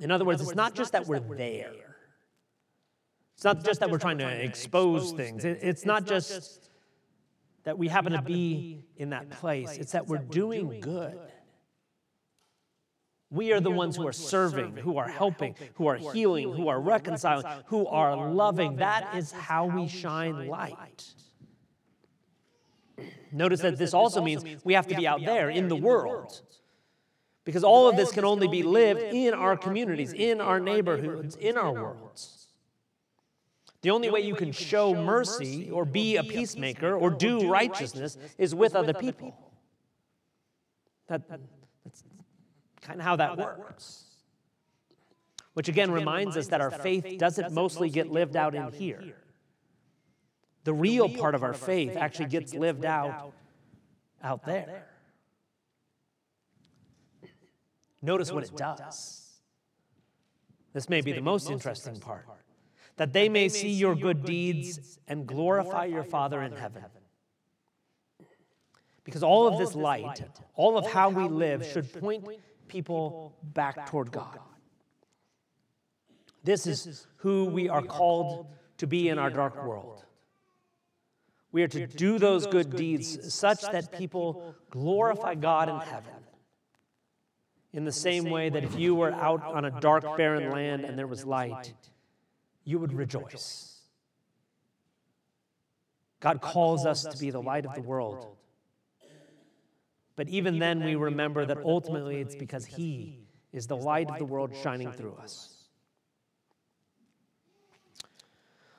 In 0.00 0.10
other 0.10 0.24
words, 0.24 0.40
it's 0.40 0.54
not 0.54 0.74
just 0.74 0.92
that 0.92 1.06
we're 1.06 1.20
there. 1.20 1.72
It's 3.34 3.44
not 3.44 3.64
just 3.64 3.80
that 3.80 3.90
we're 3.90 3.98
trying 3.98 4.18
to 4.18 4.28
expose 4.28 5.12
things. 5.12 5.44
It's 5.44 5.84
not 5.84 6.06
just 6.06 6.67
that 7.68 7.76
we 7.76 7.86
happen 7.86 8.12
to 8.12 8.22
be 8.22 8.82
in 8.96 9.10
that 9.10 9.28
place. 9.28 9.76
It's 9.76 9.92
that 9.92 10.06
we're 10.06 10.16
doing 10.16 10.80
good. 10.80 11.18
We 13.28 13.52
are 13.52 13.60
the 13.60 13.70
ones 13.70 13.94
who 13.94 14.06
are 14.06 14.12
serving, 14.12 14.78
who 14.78 14.96
are 14.96 15.06
helping, 15.06 15.54
who 15.74 15.86
are 15.86 15.96
healing, 15.96 16.50
who 16.50 16.68
are 16.68 16.80
reconciling, 16.80 17.44
who 17.66 17.86
are 17.86 18.32
loving. 18.32 18.76
That 18.76 19.14
is 19.16 19.32
how 19.32 19.66
we 19.66 19.86
shine 19.86 20.48
light. 20.48 21.12
Notice 23.32 23.60
that 23.60 23.76
this 23.76 23.92
also 23.92 24.22
means 24.22 24.46
we 24.64 24.72
have 24.72 24.86
to 24.86 24.94
be 24.94 25.06
out 25.06 25.20
there 25.22 25.50
in 25.50 25.68
the 25.68 25.76
world. 25.76 26.40
Because 27.44 27.64
all 27.64 27.86
of 27.86 27.96
this 27.96 28.12
can 28.12 28.24
only 28.24 28.48
be 28.48 28.62
lived 28.62 29.02
in 29.02 29.34
our 29.34 29.58
communities, 29.58 30.14
in 30.14 30.40
our 30.40 30.58
neighborhoods, 30.58 31.36
in 31.36 31.58
our 31.58 31.74
worlds. 31.74 32.37
The 33.82 33.90
only 33.90 34.10
way 34.10 34.20
you 34.20 34.34
can 34.34 34.50
show 34.50 34.94
mercy 34.94 35.70
or 35.70 35.84
be 35.84 36.16
a 36.16 36.24
peacemaker 36.24 36.96
or 36.96 37.10
do 37.10 37.48
righteousness 37.48 38.18
is 38.36 38.54
with 38.54 38.74
other 38.74 38.92
people. 38.92 39.36
That, 41.06 41.22
that's 41.28 42.02
kind 42.82 42.98
of 42.98 43.04
how 43.04 43.16
that 43.16 43.36
works. 43.36 44.04
Which 45.54 45.68
again 45.68 45.90
reminds 45.90 46.36
us 46.36 46.48
that 46.48 46.60
our 46.60 46.70
faith 46.70 47.18
doesn't 47.18 47.52
mostly 47.52 47.88
get 47.88 48.10
lived 48.10 48.36
out 48.36 48.54
in 48.54 48.70
here. 48.72 49.14
The 50.64 50.74
real 50.74 51.08
part 51.08 51.34
of 51.34 51.42
our 51.42 51.54
faith 51.54 51.96
actually 51.96 52.28
gets 52.28 52.54
lived 52.54 52.84
out 52.84 53.32
out 54.22 54.44
there. 54.44 54.86
Notice 58.02 58.32
what 58.32 58.44
it 58.44 58.56
does. 58.56 59.24
This 60.72 60.88
may 60.88 61.00
be 61.00 61.12
the 61.12 61.20
most 61.20 61.50
interesting 61.50 61.98
part 62.00 62.26
that 62.98 63.12
they 63.12 63.28
may 63.28 63.48
see 63.48 63.70
your 63.70 63.94
good 63.94 64.24
deeds 64.24 64.98
and 65.08 65.26
glorify 65.26 65.86
your 65.86 66.04
Father 66.04 66.42
in 66.42 66.52
heaven. 66.52 66.84
Because 69.04 69.22
all 69.22 69.46
of 69.48 69.58
this 69.58 69.74
light, 69.74 70.22
all 70.54 70.76
of 70.76 70.86
how 70.86 71.08
we 71.08 71.24
live, 71.28 71.64
should 71.64 71.90
point 71.92 72.28
people 72.66 73.34
back 73.42 73.86
toward 73.86 74.12
God. 74.12 74.38
This 76.44 76.66
is 76.66 77.06
who 77.18 77.46
we 77.46 77.68
are 77.68 77.82
called 77.82 78.46
to 78.78 78.86
be 78.86 79.08
in 79.08 79.18
our 79.18 79.30
dark 79.30 79.64
world. 79.64 80.04
We 81.52 81.62
are 81.62 81.68
to 81.68 81.86
do 81.86 82.18
those 82.18 82.46
good 82.46 82.76
deeds 82.76 83.32
such 83.32 83.62
that 83.62 83.92
people 83.92 84.54
glorify 84.70 85.34
God 85.34 85.68
in 85.68 85.78
heaven. 85.78 86.12
In 87.72 87.84
the 87.84 87.92
same 87.92 88.24
way 88.28 88.48
that 88.50 88.64
if 88.64 88.78
you 88.78 88.94
were 88.94 89.12
out 89.12 89.42
on 89.44 89.64
a 89.64 89.80
dark, 89.80 90.16
barren 90.16 90.50
land 90.50 90.84
and 90.84 90.98
there 90.98 91.06
was 91.06 91.24
light, 91.24 91.72
you 92.68 92.78
would 92.78 92.92
rejoice. 92.92 93.80
God 96.20 96.42
calls 96.42 96.84
us 96.84 97.02
to 97.04 97.16
be 97.16 97.30
the 97.30 97.40
light 97.40 97.64
of 97.64 97.74
the 97.74 97.80
world. 97.80 98.36
But 100.16 100.28
even 100.28 100.58
then, 100.58 100.84
we 100.84 100.94
remember 100.94 101.46
that 101.46 101.56
ultimately 101.64 102.20
it's 102.20 102.34
because 102.34 102.66
He 102.66 103.20
is 103.54 103.66
the 103.68 103.76
light 103.76 104.10
of 104.10 104.18
the 104.18 104.26
world 104.26 104.54
shining 104.62 104.92
through 104.92 105.14
us. 105.14 105.54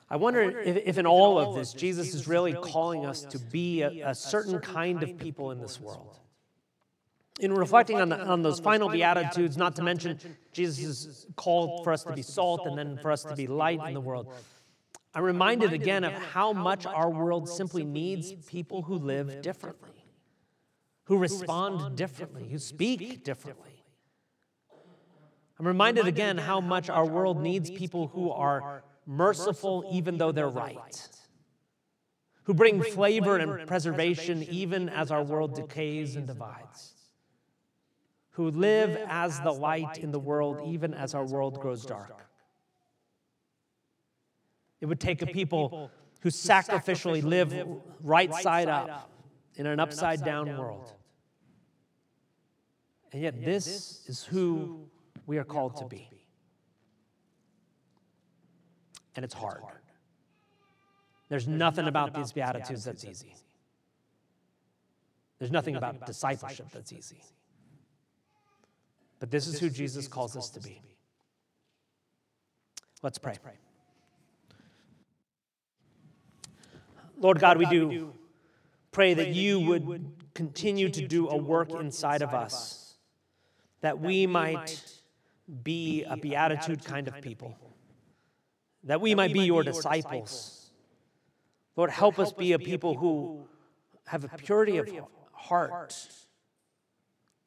I 0.08 0.16
wonder 0.16 0.60
if, 0.60 0.76
if 0.76 0.96
in 0.96 1.06
all 1.06 1.40
of 1.40 1.56
this, 1.56 1.72
Jesus 1.72 2.14
is 2.14 2.28
really 2.28 2.52
calling 2.52 3.04
us 3.04 3.22
to 3.24 3.40
be 3.40 3.82
a, 3.82 4.10
a 4.10 4.14
certain 4.14 4.60
kind 4.60 5.02
of 5.02 5.18
people 5.18 5.50
in 5.50 5.60
this 5.60 5.80
world. 5.80 6.19
In 7.40 7.52
reflecting 7.52 8.00
on, 8.00 8.10
the, 8.10 8.20
on 8.20 8.42
those 8.42 8.60
final 8.60 8.88
Beatitudes, 8.88 9.56
not 9.56 9.74
to 9.76 9.82
mention 9.82 10.18
Jesus' 10.52 11.26
call 11.36 11.82
for 11.82 11.92
us 11.92 12.04
to 12.04 12.12
be 12.12 12.22
salt 12.22 12.66
and 12.66 12.76
then 12.76 12.98
for 12.98 13.10
us 13.10 13.22
to 13.24 13.34
be 13.34 13.46
light 13.46 13.80
in 13.86 13.94
the 13.94 14.00
world, 14.00 14.32
I'm 15.14 15.24
reminded 15.24 15.72
again 15.72 16.04
of 16.04 16.12
how 16.12 16.52
much 16.52 16.86
our 16.86 17.10
world 17.10 17.48
simply 17.48 17.82
needs 17.82 18.32
people 18.46 18.82
who 18.82 18.96
live 18.96 19.42
differently, 19.42 20.04
who 21.04 21.16
respond 21.16 21.96
differently, 21.96 22.48
who 22.48 22.58
speak 22.58 23.24
differently. 23.24 23.84
I'm 25.58 25.66
reminded 25.66 26.06
again 26.06 26.38
how 26.38 26.60
much 26.60 26.88
our 26.88 27.04
world 27.04 27.40
needs 27.42 27.70
people 27.70 28.06
who 28.06 28.30
are 28.30 28.82
merciful 29.06 29.90
even 29.92 30.16
though 30.16 30.32
they're 30.32 30.48
right, 30.48 31.08
who 32.44 32.54
bring 32.54 32.82
flavor 32.82 33.36
and 33.36 33.66
preservation 33.66 34.42
even 34.44 34.88
as 34.88 35.10
our 35.10 35.22
world 35.22 35.54
decays 35.54 36.16
and 36.16 36.26
divides, 36.26 36.94
who 38.32 38.50
live 38.50 38.98
as 39.08 39.40
the 39.40 39.52
light 39.52 39.98
in 39.98 40.12
the 40.12 40.18
world 40.18 40.60
even 40.66 40.94
as 40.94 41.14
our 41.14 41.24
world 41.24 41.60
grows 41.60 41.84
dark. 41.84 42.26
It 44.80 44.86
would 44.86 45.00
take 45.00 45.20
a 45.22 45.26
people 45.26 45.90
who 46.20 46.30
sacrificially 46.30 47.22
live 47.22 47.54
right 48.02 48.32
side 48.34 48.68
up 48.68 49.10
in 49.56 49.66
an 49.66 49.80
upside 49.80 50.24
down 50.24 50.56
world. 50.56 50.92
And 53.12 53.22
yet, 53.22 53.44
this 53.44 54.04
is 54.06 54.22
who 54.22 54.86
we 55.26 55.38
are 55.38 55.44
called 55.44 55.76
to 55.76 55.84
be 55.84 56.08
and 59.16 59.24
it's 59.24 59.34
hard. 59.34 59.60
There's 61.28 61.46
nothing 61.46 61.86
about 61.86 62.14
these 62.14 62.32
Beatitudes 62.32 62.84
that's 62.84 63.04
easy. 63.04 63.34
There's 65.38 65.50
nothing 65.50 65.76
about 65.76 66.06
discipleship 66.06 66.66
that's 66.72 66.92
easy. 66.92 67.22
But 69.20 69.30
this 69.30 69.46
is 69.46 69.60
who 69.60 69.70
Jesus 69.70 70.08
calls 70.08 70.36
us 70.36 70.50
to 70.50 70.60
be. 70.60 70.82
Let's 73.02 73.18
pray. 73.18 73.36
Lord 77.16 77.38
God, 77.38 77.58
we 77.58 77.66
do 77.66 78.12
pray 78.90 79.14
that 79.14 79.28
you 79.28 79.60
would 79.60 80.10
continue 80.34 80.88
to 80.88 81.06
do 81.06 81.28
a 81.28 81.36
work 81.36 81.70
inside 81.70 82.22
of 82.22 82.34
us, 82.34 82.96
that 83.82 84.00
we 84.00 84.26
might 84.26 84.82
be 85.62 86.02
a 86.04 86.16
beatitude 86.16 86.84
kind 86.84 87.06
of 87.06 87.20
people 87.20 87.56
that 88.84 89.00
we 89.00 89.14
might 89.14 89.32
be 89.32 89.40
your 89.40 89.62
disciples. 89.62 90.70
Lord, 91.76 91.90
help 91.90 92.18
us 92.18 92.32
be 92.32 92.52
a 92.52 92.58
people 92.58 92.96
who 92.96 93.46
have 94.06 94.24
a 94.24 94.28
purity 94.28 94.78
of 94.78 94.90
heart. 95.32 95.94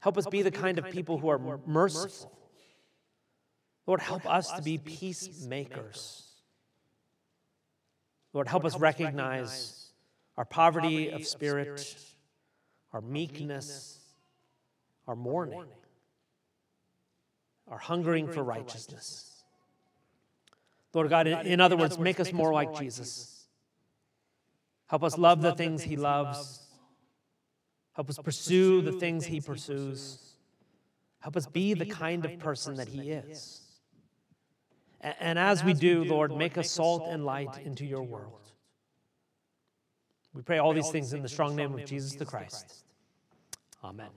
Help 0.03 0.17
us 0.17 0.27
be 0.27 0.41
the 0.41 0.51
kind 0.51 0.77
of 0.77 0.89
people 0.91 1.17
who 1.17 1.29
are 1.29 1.39
merciful. 1.65 2.29
Lord, 3.87 4.01
help 4.01 4.29
us 4.29 4.51
to 4.51 4.61
be 4.61 4.77
peacemakers. 4.77 6.27
Lord, 8.33 8.49
help 8.49 8.65
us 8.65 8.77
recognize 8.77 9.87
our 10.35 10.43
poverty 10.43 11.07
of 11.07 11.25
spirit, 11.25 11.95
our 12.91 12.99
meekness, 12.99 13.97
our 15.07 15.15
mourning, 15.15 15.63
our 17.69 17.77
hungering 17.77 18.27
for 18.27 18.43
righteousness. 18.43 19.45
Lord 20.93 21.09
God, 21.09 21.27
in, 21.27 21.47
in 21.47 21.61
other 21.61 21.77
words, 21.77 21.97
make 21.97 22.19
us 22.19 22.33
more 22.33 22.51
like 22.51 22.77
Jesus. 22.77 23.45
Help 24.87 25.03
us 25.05 25.17
love 25.17 25.41
the 25.41 25.55
things 25.55 25.81
he 25.81 25.95
loves. 25.95 26.59
Help 27.93 28.09
us 28.09 28.17
pursue 28.17 28.81
the 28.81 28.91
things 28.91 29.25
he 29.25 29.39
pursues. 29.39 30.19
Help 31.19 31.37
us 31.37 31.45
be 31.45 31.73
the 31.73 31.85
kind 31.85 32.25
of 32.25 32.37
person 32.39 32.75
that 32.75 32.87
he 32.87 33.11
is. 33.11 33.61
And 35.01 35.37
as 35.37 35.63
we 35.63 35.73
do, 35.73 36.03
Lord, 36.03 36.35
make 36.35 36.57
us 36.57 36.71
salt 36.71 37.07
and 37.07 37.25
light 37.25 37.59
into 37.63 37.85
your 37.85 38.03
world. 38.03 38.39
We 40.33 40.41
pray 40.41 40.57
all 40.57 40.73
these 40.73 40.89
things 40.89 41.13
in 41.13 41.21
the 41.21 41.29
strong 41.29 41.55
name 41.55 41.73
of 41.73 41.85
Jesus 41.85 42.15
the 42.15 42.25
Christ. 42.25 42.85
Amen. 43.83 44.09